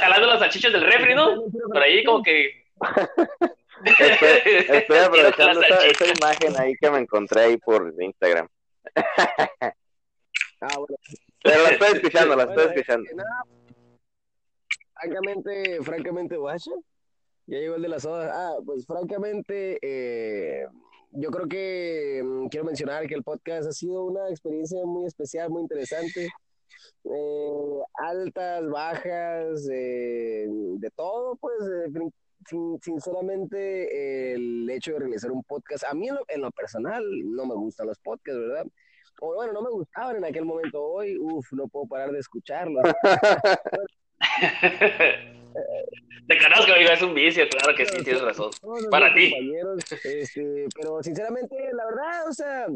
jalando 0.00 0.26
las 0.26 0.40
salchichas 0.40 0.72
del 0.72 0.82
refri, 0.82 1.14
¿no? 1.14 1.44
Por 1.68 1.78
ahí 1.78 2.04
como 2.04 2.22
que... 2.22 2.64
Estoy, 3.84 4.76
estoy 4.76 4.98
aprovechando 5.04 5.62
esa, 5.62 5.86
esa, 5.86 6.04
imagen 6.06 6.60
ahí 6.60 6.74
que 6.80 6.90
me 6.90 6.98
encontré 6.98 7.42
ahí 7.42 7.56
por 7.58 7.94
Instagram. 8.00 8.48
ah, 10.60 10.78
bueno. 10.78 10.96
Pero 11.44 11.62
la 11.62 11.68
estoy 11.68 11.88
escuchando, 11.94 12.34
la 12.34 12.42
estoy 12.42 12.66
escuchando. 12.66 13.08
francamente, 14.94 15.82
francamente, 15.84 16.36
guacha. 16.36 16.72
Ya 17.46 17.58
llegó 17.58 17.76
el 17.76 17.82
de 17.82 17.88
las 17.88 18.02
sodas. 18.02 18.32
Ah, 18.34 18.56
pues 18.66 18.84
francamente, 18.84 19.78
eh, 19.80 20.66
yo 21.10 21.30
creo 21.30 21.48
que 21.48 22.22
mm, 22.24 22.48
quiero 22.48 22.66
mencionar 22.66 23.06
que 23.06 23.14
el 23.14 23.22
podcast 23.22 23.68
ha 23.68 23.72
sido 23.72 24.04
una 24.04 24.28
experiencia 24.28 24.84
muy 24.84 25.06
especial, 25.06 25.50
muy 25.50 25.62
interesante 25.62 26.28
eh, 27.04 27.80
altas, 27.94 28.68
bajas, 28.68 29.68
eh, 29.72 30.46
de 30.48 30.90
todo, 30.90 31.36
pues 31.36 31.56
eh, 31.62 32.78
sinceramente 32.82 34.34
el 34.34 34.68
hecho 34.70 34.92
de 34.92 35.00
realizar 35.00 35.30
un 35.30 35.42
podcast, 35.44 35.84
a 35.84 35.94
mí 35.94 36.08
en 36.28 36.40
lo, 36.40 36.50
personal 36.50 37.04
no 37.24 37.46
me 37.46 37.54
gustan 37.54 37.86
los 37.86 37.98
podcasts, 37.98 38.40
¿verdad? 38.40 38.66
O 39.20 39.34
bueno, 39.34 39.52
no 39.52 39.62
me 39.62 39.70
gustaban 39.70 40.16
en 40.16 40.24
aquel 40.24 40.44
momento, 40.44 40.82
hoy, 40.82 41.18
uff, 41.18 41.52
no 41.52 41.66
puedo 41.68 41.86
parar 41.86 42.12
de 42.12 42.20
escucharlos. 42.20 42.84
Te 46.28 46.38
conozco, 46.38 46.72
amigo, 46.72 46.90
es 46.90 47.02
un 47.02 47.14
vicio, 47.14 47.48
claro 47.48 47.74
que 47.74 47.86
sí, 47.86 48.04
tienes 48.04 48.22
razón. 48.22 48.50
Para 48.90 49.12
ti. 49.14 49.32
Este, 50.04 50.66
pero 50.74 51.02
sinceramente, 51.02 51.56
la 51.72 51.86
verdad, 51.86 52.28
o 52.28 52.32
sea, 52.32 52.66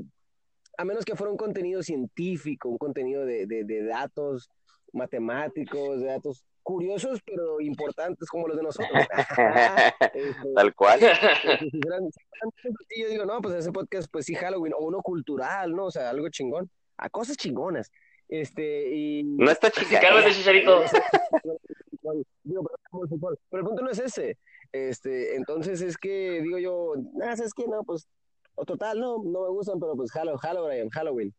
a 0.79 0.85
menos 0.85 1.05
que 1.05 1.17
fuera 1.17 1.31
un 1.31 1.37
contenido 1.37 1.83
científico, 1.83 2.71
un 2.71 2.79
contenido 2.79 3.27
de, 3.27 3.47
de, 3.47 3.85
datos 3.85 4.49
matemáticos, 4.93 6.01
de 6.01 6.07
datos 6.07 6.45
curiosos, 6.63 7.21
pero 7.27 7.61
importantes 7.61 8.29
como 8.29 8.49
los 8.49 8.57
de 8.57 8.63
nosotros. 8.63 8.91
Este, 10.15 10.53
Tal 10.55 10.75
cual. 10.75 11.01
yo 11.01 13.09
digo, 13.09 13.27
no, 13.27 13.41
pues 13.41 13.57
ese 13.57 13.73
podcast, 13.73 14.09
pues 14.11 14.27
sí, 14.27 14.35
Halloween, 14.35 14.73
o 14.75 14.85
uno 14.85 15.03
cultural, 15.03 15.73
¿no? 15.73 15.87
O 15.87 15.91
sea, 15.91 16.11
algo 16.11 16.29
chingón, 16.29 16.71
a 16.97 17.11
cosas 17.11 17.37
chingonas. 17.37 17.91
Este, 18.29 18.95
y... 18.95 19.25
No 19.25 19.51
está 19.51 19.69
ese 19.69 20.33
chicharito. 20.33 20.85
Pero 22.03 23.61
el 23.61 23.65
punto 23.65 23.83
no 23.83 23.91
es 23.91 23.99
ese. 23.99 24.39
Este, 24.73 25.37
entonces 25.37 25.81
es 25.83 25.97
que 25.97 26.41
digo 26.43 26.59
yo, 26.59 26.95
nada, 27.15 27.37
¿sabes 27.37 27.53
qué? 27.55 27.67
No, 27.67 27.85
pues 27.85 28.09
o 28.55 28.65
total, 28.65 29.01
no, 29.01 29.23
no 29.23 29.43
me 29.43 29.49
gustan, 29.49 29.81
pero 29.81 29.97
pues 29.97 30.11
Halloween, 30.13 30.91
Halloween. 30.91 31.35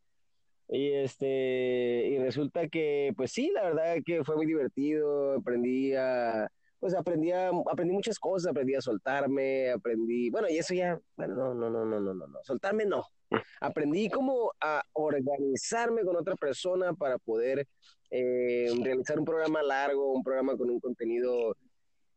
Y 0.68 0.92
este, 0.92 2.08
y 2.08 2.18
resulta 2.18 2.68
que, 2.68 3.12
pues 3.16 3.32
sí, 3.32 3.50
la 3.52 3.64
verdad 3.64 3.96
que 4.04 4.24
fue 4.24 4.36
muy 4.36 4.46
divertido, 4.46 5.34
aprendí 5.34 5.94
a, 5.94 6.48
pues 6.80 6.94
aprendí 6.94 7.32
a, 7.32 7.50
aprendí 7.70 7.92
muchas 7.92 8.18
cosas, 8.18 8.50
aprendí 8.50 8.74
a 8.74 8.80
soltarme, 8.80 9.70
aprendí, 9.70 10.30
bueno, 10.30 10.48
y 10.48 10.56
eso 10.56 10.74
ya, 10.74 10.98
bueno, 11.16 11.34
no, 11.34 11.54
no, 11.54 11.70
no, 11.70 11.84
no, 11.84 12.00
no, 12.00 12.14
no, 12.14 12.26
no, 12.26 12.38
soltarme 12.42 12.86
no. 12.86 13.04
Aprendí 13.60 14.08
como 14.08 14.52
a 14.60 14.82
organizarme 14.92 16.02
con 16.02 16.16
otra 16.16 16.36
persona 16.36 16.94
para 16.94 17.18
poder 17.18 17.66
eh, 18.10 18.68
realizar 18.82 19.18
un 19.18 19.24
programa 19.24 19.62
largo, 19.62 20.12
un 20.12 20.22
programa 20.22 20.56
con 20.56 20.70
un 20.70 20.80
contenido 20.80 21.56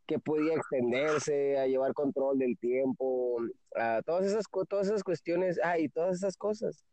que 0.06 0.20
podía 0.20 0.54
extenderse, 0.54 1.58
a 1.58 1.68
llevar 1.68 1.94
control 1.94 2.40
del 2.40 2.58
tiempo, 2.58 3.38
a 3.76 4.02
todas 4.06 4.26
esas, 4.26 4.46
todas 4.70 4.88
esas 4.88 5.04
cuestiones, 5.04 5.60
ah, 5.64 5.78
y 5.78 5.90
todas 5.90 6.16
esas 6.16 6.38
cosas. 6.38 6.86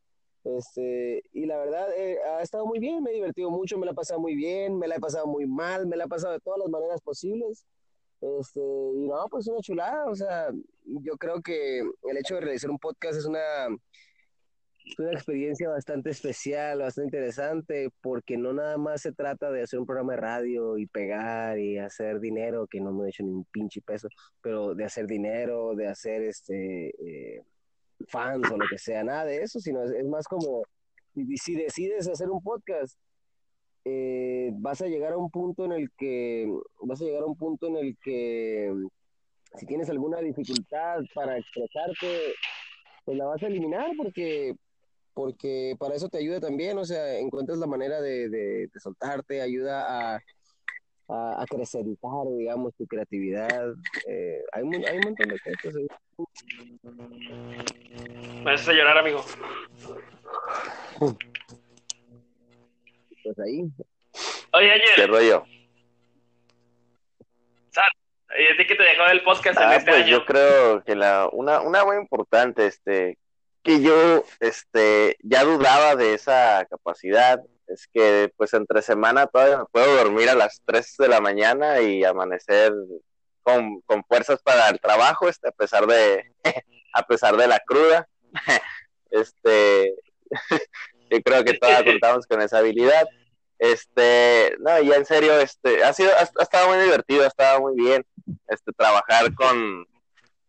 Este, 0.45 1.23
y 1.33 1.47
la 1.47 1.57
verdad, 1.57 1.89
eh, 1.97 2.19
ha 2.23 2.43
estado 2.43 2.67
muy 2.67 2.79
bien, 2.79 3.03
me 3.03 3.11
he 3.11 3.15
divertido 3.15 3.51
mucho, 3.51 3.79
me 3.79 3.87
la 3.87 3.93
he 3.93 3.95
pasado 3.95 4.21
muy 4.21 4.35
bien, 4.35 4.79
me 4.79 4.89
la 4.89 4.97
he 4.97 5.01
pasado 5.01 5.27
muy 5.27 5.47
mal, 5.47 5.87
me 5.87 5.97
la 5.97 6.05
he 6.05 6.09
pasado 6.09 6.35
de 6.35 6.41
todas 6.41 6.59
las 6.59 6.69
maneras 6.69 7.01
posibles. 7.01 7.65
Este, 8.21 8.61
y 8.61 9.07
no, 9.07 9.27
pues 9.31 9.47
una 9.49 9.61
chulada, 9.61 10.07
o 10.07 10.15
sea, 10.15 10.51
yo 10.85 11.17
creo 11.17 11.41
que 11.41 11.79
el 11.79 12.17
hecho 12.19 12.35
de 12.35 12.43
realizar 12.43 12.71
un 12.71 12.79
podcast 12.79 13.19
es 13.19 13.27
una, 13.27 13.69
es 14.85 14.99
una 14.99 15.13
experiencia 15.13 15.69
bastante 15.71 16.11
especial, 16.11 16.81
bastante 16.81 17.17
interesante, 17.17 17.89
porque 18.03 18.37
no 18.37 18.53
nada 18.53 18.77
más 18.77 19.01
se 19.01 19.13
trata 19.13 19.51
de 19.51 19.63
hacer 19.63 19.81
un 19.81 19.87
programa 19.87 20.13
de 20.13 20.21
radio 20.21 20.77
y 20.77 20.87
pegar 20.87 21.59
y 21.59 21.79
hacer 21.79 22.21
dinero, 22.21 22.67
que 22.67 22.81
no 22.81 22.93
me 22.93 23.07
he 23.07 23.09
hecho 23.09 23.23
ni 23.23 23.31
un 23.31 23.45
pinche 23.47 23.81
peso, 23.81 24.09
pero 24.43 24.75
de 24.75 24.85
hacer 24.85 25.07
dinero, 25.07 25.75
de 25.75 25.89
hacer 25.89 26.23
este 26.23 26.89
eh, 26.89 27.43
fans 28.09 28.51
o 28.51 28.59
lo 28.59 28.67
que 28.69 28.79
sea, 28.79 29.03
nada 29.03 29.25
de 29.25 29.43
eso, 29.43 29.59
sino 29.59 29.83
es, 29.83 30.05
más 30.07 30.27
como 30.27 30.63
si 31.15 31.55
decides 31.55 32.09
hacer 32.09 32.29
un 32.29 32.43
podcast, 32.43 32.99
eh, 33.87 34.51
vas 34.55 34.83
a 34.83 34.87
llegar 34.87 35.13
a 35.13 35.17
un 35.17 35.31
punto 35.31 35.65
en 35.65 35.73
el 35.73 35.91
que 35.97 36.47
vas 36.83 37.01
a 37.01 37.05
llegar 37.05 37.23
a 37.23 37.27
un 37.27 37.37
punto 37.37 37.69
en 37.69 37.77
el 37.77 37.97
que 38.03 38.73
si 39.57 39.67
tienes 39.67 39.89
alguna 39.89 40.19
dificultad 40.19 41.01
para 41.15 41.39
expresarte, 41.39 42.35
pues 43.05 43.17
la 43.17 43.27
vas 43.27 43.43
a 43.43 43.47
eliminar 43.47 43.91
porque 43.97 44.55
porque 45.15 45.77
para 45.79 45.95
eso 45.95 46.09
te 46.09 46.19
ayuda 46.19 46.41
también, 46.41 46.77
o 46.77 46.85
sea, 46.85 47.19
encuentras 47.19 47.59
la 47.59 47.67
manera 47.67 48.01
de, 48.01 48.29
de, 48.29 48.69
soltarte, 48.81 49.41
ayuda 49.41 50.17
a, 50.17 50.21
a, 51.09 51.43
a 51.43 51.47
digamos, 52.37 52.75
tu 52.75 52.87
creatividad. 52.87 53.73
Eh, 54.09 54.43
hay, 54.53 54.63
hay, 54.63 54.97
un 54.99 55.05
montón 55.05 55.29
de 55.29 55.39
cosas. 55.63 55.83
Me 58.45 58.53
haces 58.53 58.75
llorar, 58.75 58.99
amigo. 58.99 59.25
Pues 63.23 63.39
ahí. 63.39 63.63
Oye, 64.53 64.71
ayer. 64.71 64.95
¿Qué 64.97 65.07
rollo? 65.07 65.45
¿Y 68.37 68.53
a 68.53 68.57
ti 68.57 68.67
qué 68.67 68.75
te 68.75 68.83
dejó 68.83 69.07
el 69.13 69.23
podcast 69.23 69.61
en 69.61 69.69
ah, 69.69 69.77
este 69.77 69.91
pues 69.93 70.03
año? 70.03 70.11
Yo 70.11 70.25
creo 70.25 70.83
que 70.83 70.97
la, 70.97 71.29
una, 71.33 71.61
una 71.61 71.85
muy 71.85 71.97
importante, 71.97 72.67
este, 72.67 73.17
que 73.65 73.81
yo 73.81 74.25
este, 74.41 75.17
ya 75.23 75.43
dudaba 75.43 75.97
de 75.97 76.15
esa 76.15 76.65
capacidad. 76.71 77.43
Es 77.67 77.89
que 77.93 78.31
pues 78.37 78.53
entre 78.53 78.83
semana 78.83 79.27
todavía 79.27 79.59
me 79.59 79.65
puedo 79.65 79.97
dormir 79.97 80.29
a 80.29 80.35
las 80.35 80.61
3 80.67 80.97
de 80.99 81.09
la 81.09 81.21
mañana 81.21 81.81
y 81.81 82.05
amanecer 82.05 82.73
con, 83.43 83.81
con 83.81 84.05
fuerzas 84.05 84.43
para 84.43 84.69
el 84.69 84.79
trabajo, 84.79 85.29
este, 85.29 85.49
a 85.49 85.53
pesar 85.53 85.87
de 85.87 86.31
a 86.93 87.03
pesar 87.07 87.37
de 87.37 87.47
la 87.49 87.59
cruda. 87.61 88.07
este 89.11 89.95
yo 91.11 91.23
creo 91.23 91.45
que 91.45 91.55
todas 91.55 91.83
contamos 91.85 92.27
con 92.27 92.43
esa 92.43 92.59
habilidad. 92.59 93.09
Este, 93.59 94.57
no, 94.61 94.79
ya 94.83 94.97
en 94.97 95.07
serio, 95.07 95.41
este, 95.41 95.83
ha 95.85 95.93
sido, 95.95 96.11
ha, 96.13 96.19
ha 96.19 96.43
estado 96.43 96.69
muy 96.69 96.79
divertido, 96.85 97.25
ha 97.25 97.29
estado 97.29 97.61
muy 97.61 97.75
bien, 97.75 98.05
este, 98.49 98.73
trabajar 98.73 99.33
con, 99.35 99.87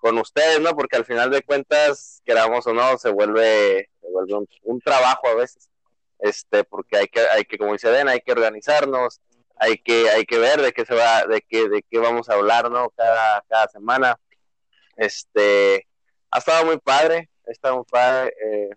con 0.06 0.20
ustedes, 0.20 0.62
¿no? 0.62 0.76
Porque 0.76 0.98
al 0.98 1.06
final 1.06 1.32
de 1.32 1.42
cuentas, 1.42 2.22
queramos 2.24 2.68
o 2.68 2.74
no, 2.76 2.96
se 3.00 3.10
vuelve, 3.10 3.90
se 4.00 4.08
vuelve 4.12 4.36
un, 4.62 4.80
trabajo 4.80 5.28
a 5.28 5.34
veces, 5.34 5.72
este, 6.20 6.64
porque 6.64 6.98
hay 6.98 7.08
que, 7.08 7.22
hay 7.22 7.44
que, 7.44 7.58
como 7.58 7.74
dice 7.74 7.90
Den, 7.90 8.08
hay 8.08 8.22
que 8.22 8.34
organizarnos, 8.34 9.20
hay 9.56 9.80
que, 9.80 10.12
hay 10.12 10.26
que 10.26 10.38
ver 10.38 10.62
de 10.62 10.74
qué 10.74 10.86
se 10.86 10.94
va, 10.94 11.26
de 11.26 11.42
qué, 11.42 11.68
de 11.70 11.82
qué 11.82 11.98
vamos 11.98 12.30
a 12.30 12.36
hablar, 12.36 12.70
¿no? 12.70 12.92
Cada, 12.92 13.44
cada 13.50 13.68
semana. 13.70 14.20
Este, 14.96 15.88
ha 16.30 16.38
estado 16.38 16.66
muy 16.66 16.78
padre, 16.78 17.32
ha 17.48 17.52
estado 17.52 17.78
muy 17.78 17.86
padre, 17.86 18.32
eh, 18.46 18.70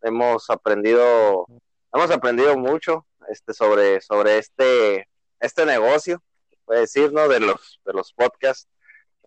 hemos 0.00 0.48
aprendido, 0.48 1.44
hemos 1.92 2.10
aprendido 2.10 2.56
mucho, 2.56 3.04
este, 3.28 3.52
sobre, 3.52 4.00
sobre 4.00 4.38
este, 4.38 5.06
este 5.40 5.66
negocio, 5.66 6.22
puede 6.64 6.80
decir, 6.80 7.12
¿no? 7.12 7.28
De 7.28 7.38
los, 7.38 7.80
de 7.84 7.92
los 7.92 8.14
podcasts 8.14 8.66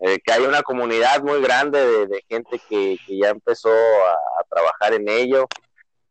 eh, 0.01 0.19
que 0.19 0.34
hay 0.34 0.43
una 0.43 0.63
comunidad 0.63 1.21
muy 1.23 1.41
grande 1.41 2.08
de, 2.08 2.25
gente 2.27 2.60
que, 2.67 2.97
ya 3.08 3.29
empezó 3.29 3.71
a, 3.71 4.43
trabajar 4.49 4.93
en 4.93 5.10
ello 5.10 5.47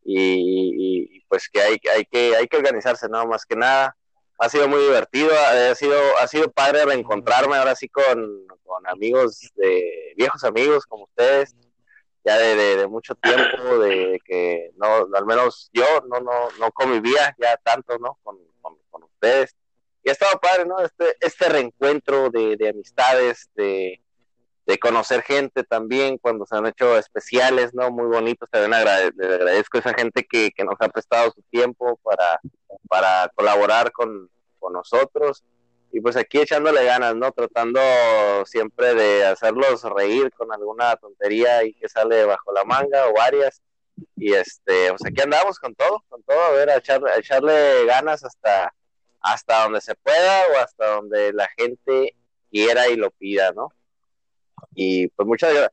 y, 0.05 1.21
pues 1.29 1.49
que 1.49 1.61
hay, 1.61 1.81
hay, 1.95 2.05
que 2.05 2.35
hay 2.37 2.49
que 2.49 2.57
organizarse, 2.57 3.09
¿no? 3.09 3.27
Más 3.27 3.45
que 3.45 3.55
nada. 3.57 3.97
Ha 4.38 4.49
sido 4.49 4.66
muy 4.66 4.81
divertido, 4.81 5.31
ha 5.38 5.75
sido, 5.77 5.97
ha 6.18 6.27
sido 6.27 6.51
padre 6.51 6.85
reencontrarme 6.85 7.57
ahora 7.57 7.77
sí 7.77 7.88
con, 7.88 8.47
amigos, 8.87 9.53
de 9.55 10.14
viejos 10.16 10.42
amigos 10.42 10.85
como 10.87 11.05
ustedes, 11.05 11.55
ya 12.25 12.38
de, 12.38 12.87
mucho 12.88 13.14
tiempo, 13.14 13.79
de 13.79 14.21
que 14.25 14.71
no, 14.77 15.07
al 15.14 15.27
menos 15.27 15.71
yo 15.73 15.85
no, 16.09 16.18
no, 16.21 16.51
no 16.59 16.73
convivía 16.73 17.37
ya 17.38 17.57
tanto, 17.59 17.99
¿no? 17.99 18.18
Con, 18.23 18.38
con 18.61 19.03
ustedes 19.05 19.55
y 20.03 20.09
ha 20.09 20.12
estado 20.12 20.41
padre, 20.41 20.67
¿no? 20.67 20.81
Este, 20.81 21.17
este 21.21 21.49
reencuentro 21.49 22.31
de, 22.31 22.57
de 22.57 22.69
amistades, 22.71 23.49
de, 23.55 24.01
de, 24.67 24.79
conocer 24.79 25.23
gente 25.23 25.62
también, 25.62 26.19
cuando 26.19 26.45
se 26.45 26.57
han 26.57 26.67
hecho 26.67 26.99
especiales, 26.99 27.73
¿no? 27.73 27.91
Muy 27.91 28.07
bonitos, 28.07 28.51
también 28.51 28.71
le 28.71 28.77
agradezco 28.77 29.79
a 29.79 29.81
esa 29.81 29.95
gente 29.95 30.25
que, 30.29 30.51
que, 30.51 30.65
nos 30.65 30.75
ha 30.81 30.88
prestado 30.88 31.31
su 31.31 31.43
tiempo 31.51 31.99
para, 32.03 32.41
para 32.88 33.31
colaborar 33.35 33.93
con, 33.93 34.29
con 34.59 34.73
nosotros. 34.73 35.45
Y 35.95 36.01
pues 36.01 36.17
aquí 36.17 36.41
echándole 36.41 36.85
ganas, 36.85 37.15
¿no? 37.15 37.31
Tratando 37.33 37.79
siempre 38.47 38.95
de 38.95 39.27
hacerlos 39.27 39.83
reír 39.85 40.33
con 40.33 40.51
alguna 40.51 40.97
tontería 40.97 41.65
y 41.65 41.75
que 41.75 41.88
sale 41.88 42.25
bajo 42.25 42.51
la 42.53 42.65
manga 42.65 43.09
o 43.09 43.12
varias. 43.12 43.61
Y 44.17 44.33
este, 44.33 44.88
pues 44.88 45.05
aquí 45.05 45.21
andamos 45.21 45.59
con 45.59 45.75
todo, 45.75 46.03
con 46.09 46.23
todo, 46.23 46.41
a 46.41 46.51
ver, 46.53 46.71
a 46.71 46.79
echarle 47.19 47.85
ganas 47.85 48.25
hasta, 48.25 48.73
hasta 49.22 49.64
donde 49.64 49.80
se 49.80 49.94
pueda 49.94 50.42
o 50.48 50.58
hasta 50.58 50.94
donde 50.94 51.32
la 51.32 51.48
gente 51.56 52.16
quiera 52.50 52.88
y 52.88 52.96
lo 52.96 53.11
pida, 53.11 53.52
¿no? 53.52 53.72
Y 54.74 55.08
pues 55.08 55.26
muchas 55.26 55.52
gracias. 55.52 55.72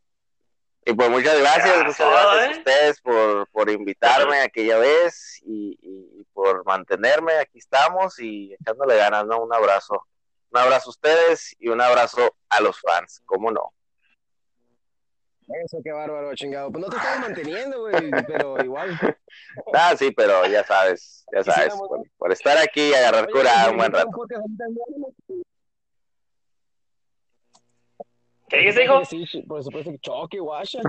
Y 0.86 0.94
pues 0.94 1.10
muchas 1.10 1.38
gracias, 1.40 1.78
muchas 1.86 1.98
gracias 2.00 2.26
a 2.26 2.46
¿eh? 2.46 2.58
ustedes 2.58 3.02
por, 3.02 3.48
por 3.50 3.70
invitarme 3.70 4.42
aquella 4.42 4.80
vez 4.80 5.40
y, 5.44 5.78
y, 5.82 6.24
por 6.34 6.66
mantenerme. 6.66 7.34
Aquí 7.34 7.60
estamos 7.60 8.18
y 8.20 8.54
echándole 8.54 8.96
ganas, 8.96 9.26
¿no? 9.26 9.40
Un 9.42 9.54
abrazo. 9.54 10.04
Un 10.52 10.60
abrazo 10.60 10.90
a 10.90 10.92
ustedes 10.92 11.56
y 11.60 11.68
un 11.68 11.82
abrazo 11.82 12.34
a 12.50 12.62
los 12.62 12.80
fans, 12.80 13.22
¿cómo 13.26 13.52
no? 13.52 13.74
Eso, 15.50 15.80
qué 15.84 15.92
bárbaro, 15.92 16.36
chingado. 16.36 16.72
Pues 16.72 16.84
no 16.84 16.90
te 16.90 16.98
estamos 16.98 17.20
manteniendo, 17.22 17.80
güey, 17.82 18.12
pero 18.28 18.64
igual. 18.64 18.90
Ah, 19.74 19.96
sí, 19.98 20.12
pero 20.12 20.46
ya 20.48 20.64
sabes, 20.64 21.26
ya 21.32 21.44
sabes, 21.44 21.74
por, 22.18 22.32
estar 22.32 22.58
aquí 22.58 22.90
y 22.90 22.94
agarrar 22.94 23.30
cura 23.30 23.70
un 23.70 23.78
buen 23.78 23.92
rato. 23.92 24.10
¿Qué 28.50 28.58
dice, 28.58 28.84
hijo? 28.84 29.06
Sí, 29.06 29.26
por 29.48 29.64
supuesto, 29.64 29.92
choque, 30.02 30.40
guacha. 30.40 30.80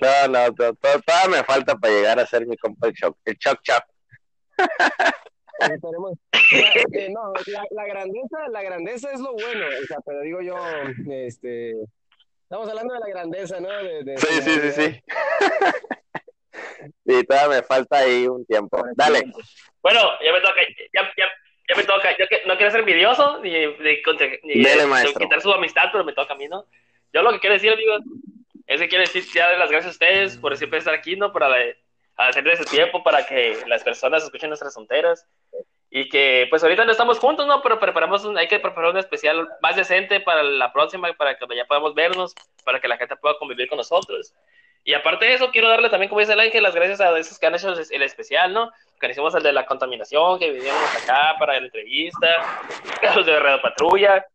no, 0.00 0.28
no, 0.28 0.54
todavía 0.54 1.28
me 1.28 1.44
falta 1.44 1.76
para 1.76 1.92
llegar 1.92 2.20
a 2.20 2.26
ser 2.26 2.46
mi 2.46 2.56
compa 2.56 2.86
el 2.88 2.94
choc, 2.94 3.18
el 3.24 3.36
choc 3.38 3.60
choc. 3.62 3.84
No, 7.10 7.32
la, 7.70 7.86
grandeza, 7.86 8.48
la 8.50 8.62
grandeza 8.62 9.12
es 9.12 9.20
lo 9.20 9.32
bueno, 9.32 9.66
o 9.66 9.86
sea, 9.86 9.98
pero 10.04 10.20
digo 10.20 10.40
yo, 10.40 10.56
este, 11.10 11.74
estamos 12.42 12.68
hablando 12.68 12.94
de 12.94 13.00
la 13.00 13.08
grandeza, 13.08 13.60
¿no? 13.60 13.68
De, 13.68 14.16
sí, 14.18 14.42
sí, 14.42 14.60
sí, 14.60 14.70
sí. 14.72 15.00
Sí, 17.06 17.24
todavía 17.24 17.60
me 17.60 17.62
falta 17.62 17.98
ahí 17.98 18.26
un 18.26 18.44
tiempo. 18.44 18.82
Dale. 18.96 19.22
Bueno, 19.82 20.00
ya 20.24 20.32
me 20.32 20.40
toca, 20.40 20.60
ya, 20.92 21.02
ya, 21.16 21.26
ya 21.68 21.76
me 21.76 21.84
toca. 21.84 22.16
Yo 22.18 22.26
no 22.46 22.56
quiero 22.56 22.70
ser 22.70 22.80
envidioso 22.80 23.40
ni, 23.40 23.50
de 23.50 24.02
quitar 25.18 25.40
su 25.40 25.52
amistad, 25.52 25.88
pero 25.92 26.04
me 26.04 26.12
toca 26.12 26.34
a 26.34 26.36
mí, 26.36 26.48
¿no? 26.48 26.66
Yo 27.12 27.22
lo 27.22 27.32
que 27.32 27.40
quiero 27.40 27.54
decir, 27.54 27.72
amigos, 27.72 28.02
es 28.66 28.80
que 28.80 28.88
quiero 28.88 29.04
decir 29.04 29.24
ya 29.32 29.50
las 29.56 29.70
gracias 29.70 29.86
a 29.86 29.90
ustedes 29.90 30.36
por 30.38 30.56
siempre 30.56 30.78
estar 30.78 30.94
aquí, 30.94 31.16
¿no? 31.16 31.32
Para 31.32 31.48
hacer 32.16 32.46
ese 32.48 32.64
tiempo 32.64 33.02
para 33.02 33.24
que 33.26 33.58
las 33.66 33.82
personas 33.82 34.24
escuchen 34.24 34.50
nuestras 34.50 34.74
fronteras 34.74 35.26
y 35.90 36.08
que 36.08 36.46
pues 36.48 36.62
ahorita 36.62 36.84
no 36.84 36.92
estamos 36.92 37.18
juntos, 37.18 37.46
¿no? 37.46 37.60
Pero 37.62 37.78
preparamos, 37.78 38.26
hay 38.36 38.48
que 38.48 38.58
preparar 38.58 38.92
un 38.92 38.98
especial 38.98 39.46
más 39.60 39.76
decente 39.76 40.20
para 40.20 40.42
la 40.42 40.72
próxima, 40.72 41.12
para 41.12 41.36
que 41.36 41.44
ya 41.54 41.66
podamos 41.66 41.94
vernos, 41.94 42.34
para 42.64 42.80
que 42.80 42.88
la 42.88 42.96
gente 42.96 43.14
pueda 43.16 43.36
convivir 43.38 43.68
con 43.68 43.76
nosotros. 43.76 44.32
Y 44.84 44.94
aparte 44.94 45.26
de 45.26 45.34
eso, 45.34 45.50
quiero 45.50 45.68
darle 45.68 45.90
también, 45.90 46.08
como 46.08 46.20
dice 46.20 46.32
el 46.32 46.40
ángel, 46.40 46.62
las 46.62 46.74
gracias 46.74 47.00
a 47.00 47.16
esos 47.18 47.38
que 47.38 47.46
han 47.46 47.54
hecho 47.54 47.74
el 47.90 48.02
especial, 48.02 48.52
¿no? 48.52 48.72
Que 48.98 49.10
hicimos 49.10 49.34
el 49.34 49.42
de 49.42 49.52
la 49.52 49.66
contaminación, 49.66 50.38
que 50.38 50.50
vinieron 50.50 50.80
acá 51.02 51.36
para 51.38 51.54
la 51.60 51.66
entrevista, 51.66 52.26
a 53.02 53.14
los 53.14 53.26
de 53.26 53.38
Radio 53.38 53.60
Patrulla, 53.60 54.26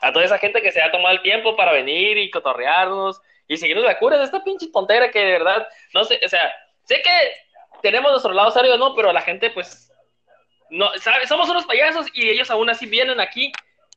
a 0.00 0.12
toda 0.12 0.24
esa 0.24 0.38
gente 0.38 0.62
que 0.62 0.72
se 0.72 0.80
ha 0.80 0.90
tomado 0.90 1.14
el 1.14 1.22
tiempo 1.22 1.56
para 1.56 1.72
venir 1.72 2.16
y 2.18 2.30
cotorrearnos 2.30 3.20
y 3.46 3.58
seguirnos 3.58 3.84
la 3.84 3.98
cura 3.98 4.16
de 4.16 4.24
esta 4.24 4.42
pinche 4.42 4.68
tontera 4.72 5.10
que 5.10 5.18
de 5.18 5.32
verdad, 5.32 5.68
no 5.92 6.04
sé, 6.04 6.20
o 6.24 6.28
sea, 6.28 6.50
sé 6.90 7.02
que 7.02 7.80
tenemos 7.82 8.10
nuestro 8.10 8.32
lado 8.32 8.50
serio, 8.50 8.76
¿no? 8.76 8.96
Pero 8.96 9.12
la 9.12 9.22
gente, 9.22 9.50
pues, 9.50 9.92
no, 10.70 10.90
somos 11.26 11.48
unos 11.48 11.64
payasos 11.64 12.06
y 12.12 12.28
ellos 12.28 12.50
aún 12.50 12.68
así 12.68 12.86
vienen 12.86 13.20
aquí 13.20 13.52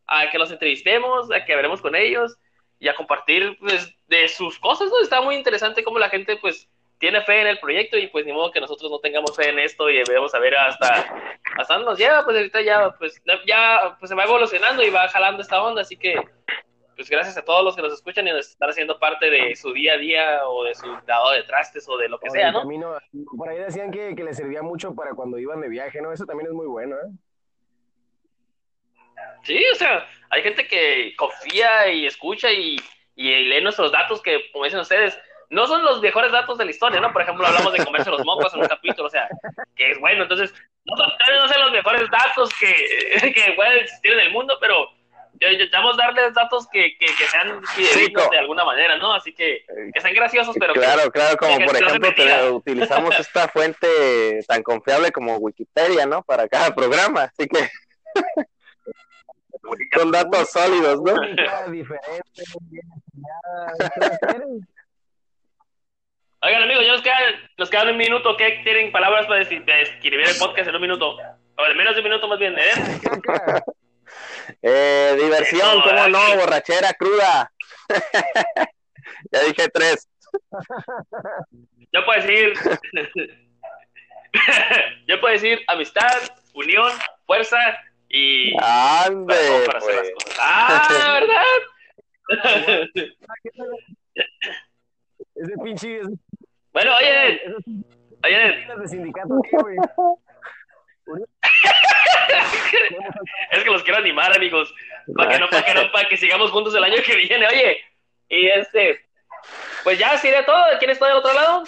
a 0.06 0.30
que 0.30 0.38
los 0.38 0.52
entrevistemos, 0.52 1.32
a 1.32 1.44
que 1.44 1.54
hablemos 1.54 1.82
con 1.82 1.96
ellos 1.96 2.38
y 2.80 2.88
a 2.88 2.96
compartir 2.96 3.58
pues, 3.60 3.92
de 4.08 4.28
sus 4.28 4.60
cosas, 4.60 4.90
¿no? 4.90 5.02
Está 5.02 5.22
muy 5.22 5.36
interesante 5.36 5.84
cómo 5.84 5.98
la 5.98 6.10
gente 6.10 6.38
pues 6.38 6.70
tiene 7.00 7.22
fe 7.22 7.42
en 7.42 7.48
el 7.48 7.60
proyecto 7.60 7.98
y 7.98 8.08
pues 8.08 8.26
ni 8.26 8.32
modo 8.32 8.52
que 8.52 8.62
nosotros 8.62 8.92
no 8.92 9.00
tengamos 9.00 9.36
fe 9.36 9.50
en 9.50 9.60
esto 9.60 9.90
y 9.90 9.98
debemos 9.98 10.32
saber 10.32 10.56
hasta 10.56 11.06
hasta 11.58 11.74
dónde 11.74 11.90
nos 11.90 12.00
lleva, 12.00 12.24
pues 12.24 12.38
ahorita 12.38 12.62
ya 12.62 12.92
pues 12.98 13.22
ya 13.46 13.98
pues 14.00 14.10
se 14.10 14.16
va 14.16 14.24
evolucionando 14.24 14.84
y 14.84 14.90
va 14.90 15.10
jalando 15.10 15.42
esta 15.42 15.62
onda, 15.62 15.82
así 15.82 15.98
que 15.98 16.16
pues 16.96 17.10
gracias 17.10 17.38
a 17.38 17.44
todos 17.44 17.64
los 17.64 17.76
que 17.76 17.82
nos 17.82 17.94
escuchan 17.94 18.28
y 18.28 18.32
nos 18.32 18.50
están 18.50 18.70
haciendo 18.70 19.00
parte 19.00 19.30
de 19.30 19.56
su 19.56 19.74
día 19.74 19.94
a 19.94 19.98
día 19.98 20.48
o 20.48 20.64
de 20.64 20.76
su 20.76 20.86
dado 21.06 21.32
de 21.32 21.44
trastes 21.44 21.88
o 21.90 21.98
de 21.98 22.10
lo 22.10 22.20
que 22.20 22.30
sea, 22.30 22.52
¿no? 22.52 22.64
por 23.38 23.50
ahí 23.50 23.58
decían 23.58 23.92
que, 23.92 24.16
que 24.16 24.24
les 24.24 24.38
servía 24.38 24.62
mucho 24.62 24.94
para 24.94 25.14
cuando 25.14 25.38
iban 25.38 25.62
de 25.62 25.70
viaje, 25.70 26.02
¿no? 26.02 26.12
Eso 26.12 26.26
también 26.26 26.48
es 26.48 26.54
muy 26.54 26.68
bueno, 26.68 26.96
¿eh? 26.96 27.12
Sí, 29.44 29.62
o 29.74 29.76
sea, 29.76 30.08
hay 30.30 30.42
gente 30.42 30.68
que 30.68 31.14
confía 31.18 31.90
y 31.92 32.06
escucha 32.06 32.52
y, 32.52 32.78
y 33.16 33.46
lee 33.46 33.62
nuestros 33.62 33.92
datos 33.92 34.22
que, 34.22 34.52
como 34.52 34.66
dicen 34.66 34.80
ustedes, 34.80 35.20
no 35.50 35.68
son 35.68 35.84
los 35.84 36.02
mejores 36.02 36.32
datos 36.32 36.58
de 36.58 36.66
la 36.66 36.72
historia, 36.72 37.00
¿no? 37.00 37.12
Por 37.12 37.22
ejemplo, 37.22 37.46
hablamos 37.46 37.74
de 37.74 37.86
comerse 37.86 38.10
los 38.10 38.26
mocos 38.26 38.54
en 38.54 38.62
un 38.62 38.68
capítulo, 38.68 39.08
o 39.08 39.12
sea, 39.12 39.28
que 39.76 39.92
es 39.92 40.00
bueno, 40.00 40.24
entonces, 40.24 40.54
no, 40.86 40.96
no 40.96 41.48
son 41.48 41.62
los 41.62 41.72
mejores 41.72 42.10
datos 42.10 42.50
que, 42.56 43.32
que 43.34 43.54
pueden 43.54 43.80
existir 43.80 44.14
en 44.14 44.20
el 44.20 44.32
mundo, 44.32 44.58
pero 44.60 44.90
intentamos 45.40 45.98
darles 45.98 46.34
datos 46.34 46.68
que, 46.72 46.98
que, 46.98 47.06
que 47.06 47.26
sean 47.26 47.64
fidedignos 47.68 48.30
de 48.30 48.38
alguna 48.38 48.64
manera, 48.64 48.98
¿no? 48.98 49.14
Así 49.14 49.34
que 49.34 49.66
que 49.94 50.02
sean 50.02 50.14
graciosos, 50.14 50.56
pero 50.60 50.74
claro, 50.74 51.12
claro, 51.12 51.38
como 51.38 51.66
por 51.66 51.76
ejemplo 51.76 52.56
utilizamos 52.56 53.20
esta 53.20 53.48
fuente 53.48 54.40
tan 54.48 54.64
confiable 54.64 55.12
como 55.12 55.38
Wikipedia, 55.38 56.06
¿no? 56.06 56.24
Para 56.24 56.48
cada 56.48 56.74
programa, 56.74 57.24
así 57.24 57.48
que 57.48 57.70
son 59.98 60.12
datos 60.12 60.50
sólidos, 60.50 61.02
¿no? 61.02 61.14
Oigan, 66.46 66.64
amigos, 66.64 66.86
ya 66.86 66.92
nos 66.92 67.02
quedan, 67.02 67.50
nos 67.58 67.70
quedan 67.70 67.88
un 67.90 67.98
minuto. 67.98 68.36
¿Qué 68.36 68.60
tienen 68.66 68.92
palabras 68.92 69.26
para 69.28 69.40
describir 69.40 70.28
el 70.28 70.38
podcast 70.38 70.68
en 70.68 70.76
un 70.76 70.82
minuto? 70.82 71.16
O 71.56 71.66
en 71.66 71.78
menos 71.78 71.96
de 71.96 72.02
un 72.02 72.04
minuto 72.04 72.28
más 72.28 72.38
bien, 72.38 72.58
¿eh? 72.58 73.62
Eh, 74.66 75.18
diversión, 75.20 75.82
¿cómo 75.82 76.08
no? 76.08 76.38
Borrachera 76.38 76.94
cruda. 76.94 77.52
ya 79.32 79.40
dije 79.42 79.68
tres. 79.68 80.08
Yo 81.92 82.06
puedo 82.06 82.22
decir. 82.22 82.54
Yo 85.08 85.20
puedo 85.20 85.34
decir 85.34 85.60
amistad, 85.68 86.18
unión, 86.54 86.90
fuerza 87.26 87.58
y. 88.08 88.54
¡Ande! 88.58 89.64
Para 89.66 89.80
hacer 89.80 89.96
las 89.96 90.10
cosas. 90.12 90.40
¡Ah, 90.40 91.20
verdad! 91.20 91.60
ese 95.36 95.58
pinche. 95.62 96.02
Bueno, 96.72 96.92
oye. 96.96 97.42
Oye. 98.24 98.66
De 101.06 101.24
es 103.52 103.58
es 103.60 103.64
que 103.64 103.70
los 103.70 103.84
quiero 103.84 104.00
animar, 104.00 104.36
amigos. 104.36 104.74
Para 105.16 105.32
que 105.32 105.40
no, 105.40 105.50
para 105.50 105.64
que 105.64 105.74
no, 105.74 105.92
para 105.92 106.10
que 106.10 106.18
sigamos 106.18 106.52
juntos 106.52 106.74
el 106.76 106.84
año 106.84 106.98
que 107.06 107.16
viene. 107.16 107.48
Oye, 107.48 107.78
y 108.30 108.48
este, 108.48 109.06
pues 109.84 110.00
ya 110.00 110.18
sería 110.18 110.46
todo. 110.46 110.64
¿Quién 110.80 110.92
está 110.92 111.08
del 111.08 111.18
otro 111.18 111.34
lado? 111.34 111.64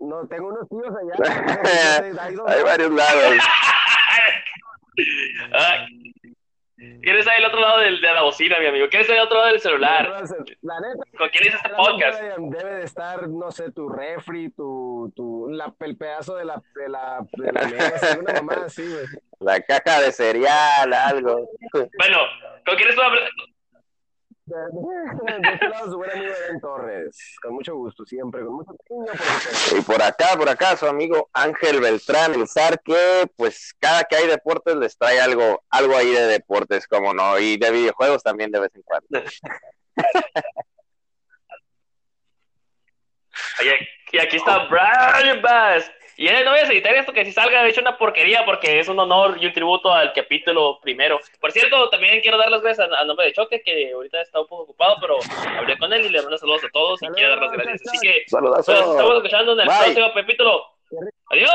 No, 0.00 0.26
tengo 0.26 0.48
unos 0.48 0.68
tíos 0.68 0.94
allá. 0.96 2.44
Hay 2.48 2.62
varios 2.62 2.90
lados. 2.90 3.34
Ah, 5.54 5.86
¿Quién 6.76 7.16
está 7.16 7.32
del 7.34 7.44
otro 7.44 7.60
lado 7.60 7.78
del, 7.80 8.00
de 8.00 8.12
la 8.12 8.22
bocina, 8.22 8.58
mi 8.58 8.66
amigo? 8.66 8.88
¿Quién 8.90 9.02
está 9.02 9.14
del 9.14 9.22
otro 9.22 9.38
lado 9.38 9.50
del 9.52 9.60
celular? 9.60 10.24
La 10.62 10.80
neta, 10.80 11.04
¿Con 11.16 11.28
quién 11.30 11.46
hice 11.46 11.56
este 11.56 11.68
podcast? 11.70 12.22
Debe 12.22 12.74
de 12.74 12.84
estar, 12.84 13.28
no 13.28 13.50
sé, 13.50 13.70
tu 13.70 13.88
refri, 13.88 14.50
tu, 14.50 15.12
tu 15.16 15.31
la, 15.56 15.74
el 15.80 15.96
pedazo 15.96 16.36
de 16.36 16.44
la, 16.44 16.62
de 16.74 16.88
la, 16.88 17.26
de 17.32 17.52
la 17.52 17.62
mesa, 17.68 18.18
una 18.18 18.32
mamá 18.34 18.64
así, 18.66 18.86
güey. 18.86 19.06
La 19.40 19.60
caja 19.60 20.00
de 20.00 20.12
cereal, 20.12 20.92
algo. 20.92 21.48
Bueno, 21.72 22.18
¿con 22.64 22.76
quién 22.76 22.88
estoy 22.88 23.04
hablando? 23.04 23.44
De, 24.44 24.56
de, 24.56 25.38
de 25.40 25.54
este 25.54 25.68
lado 25.68 25.90
su 25.90 25.96
buen 25.96 26.10
amigo 26.10 26.32
Eden 26.32 26.60
Torres, 26.60 27.36
con 27.40 27.54
mucho 27.54 27.76
gusto, 27.76 28.04
siempre, 28.04 28.44
con 28.44 28.54
mucho 28.54 28.72
cariño. 28.76 29.12
Por 29.70 29.78
y 29.78 29.82
por 29.82 30.02
acá, 30.02 30.36
por 30.36 30.48
acá, 30.48 30.76
su 30.76 30.86
amigo 30.86 31.30
Ángel 31.32 31.80
Beltrán, 31.80 32.34
el 32.34 32.48
zar 32.48 32.80
que, 32.82 33.30
pues, 33.36 33.72
cada 33.78 34.04
que 34.04 34.16
hay 34.16 34.26
deportes 34.26 34.76
les 34.76 34.98
trae 34.98 35.20
algo, 35.20 35.64
algo 35.70 35.96
ahí 35.96 36.10
de 36.10 36.26
deportes, 36.26 36.86
como 36.88 37.14
no, 37.14 37.38
y 37.38 37.56
de 37.56 37.70
videojuegos 37.70 38.22
también 38.22 38.50
de 38.50 38.60
vez 38.60 38.74
en 38.74 38.82
cuando. 38.82 39.22
y 44.12 44.18
aquí 44.18 44.36
está 44.36 44.66
Brian 44.66 45.42
Bass. 45.42 45.90
Y 46.16 46.26
no 46.26 46.50
voy 46.50 46.60
a 46.60 46.64
editar 46.64 46.94
esto 46.94 47.12
que 47.12 47.24
si 47.24 47.32
salga 47.32 47.64
de 47.64 47.70
hecho 47.70 47.80
una 47.80 47.96
porquería 47.96 48.44
porque 48.44 48.78
es 48.78 48.86
un 48.88 48.98
honor 48.98 49.38
y 49.40 49.46
un 49.46 49.52
tributo 49.52 49.92
al 49.92 50.12
capítulo 50.12 50.78
primero. 50.80 51.18
Por 51.40 51.50
cierto, 51.50 51.88
también 51.88 52.20
quiero 52.20 52.36
dar 52.36 52.50
las 52.50 52.60
gracias 52.60 52.88
a, 52.90 53.04
nombre 53.04 53.26
de 53.26 53.32
Choque, 53.32 53.62
que 53.62 53.92
ahorita 53.92 54.20
está 54.20 54.40
un 54.40 54.46
poco 54.46 54.64
ocupado, 54.64 54.96
pero 55.00 55.18
hablé 55.58 55.76
con 55.78 55.92
él 55.92 56.04
y 56.04 56.10
le 56.10 56.20
mando 56.20 56.36
saludos 56.36 56.64
a 56.64 56.68
todos 56.68 57.02
y 57.02 57.06
quiero 57.08 57.30
dar 57.30 57.38
las 57.40 57.52
gracias. 57.52 57.88
Así 57.88 57.98
que 58.00 58.24
nos 58.30 58.68
estamos 58.68 59.16
escuchando 59.16 59.52
en 59.54 59.60
el 59.60 59.66
Bye. 59.66 59.76
próximo 59.78 60.12
capítulo. 60.14 60.66
Adiós. 61.30 61.50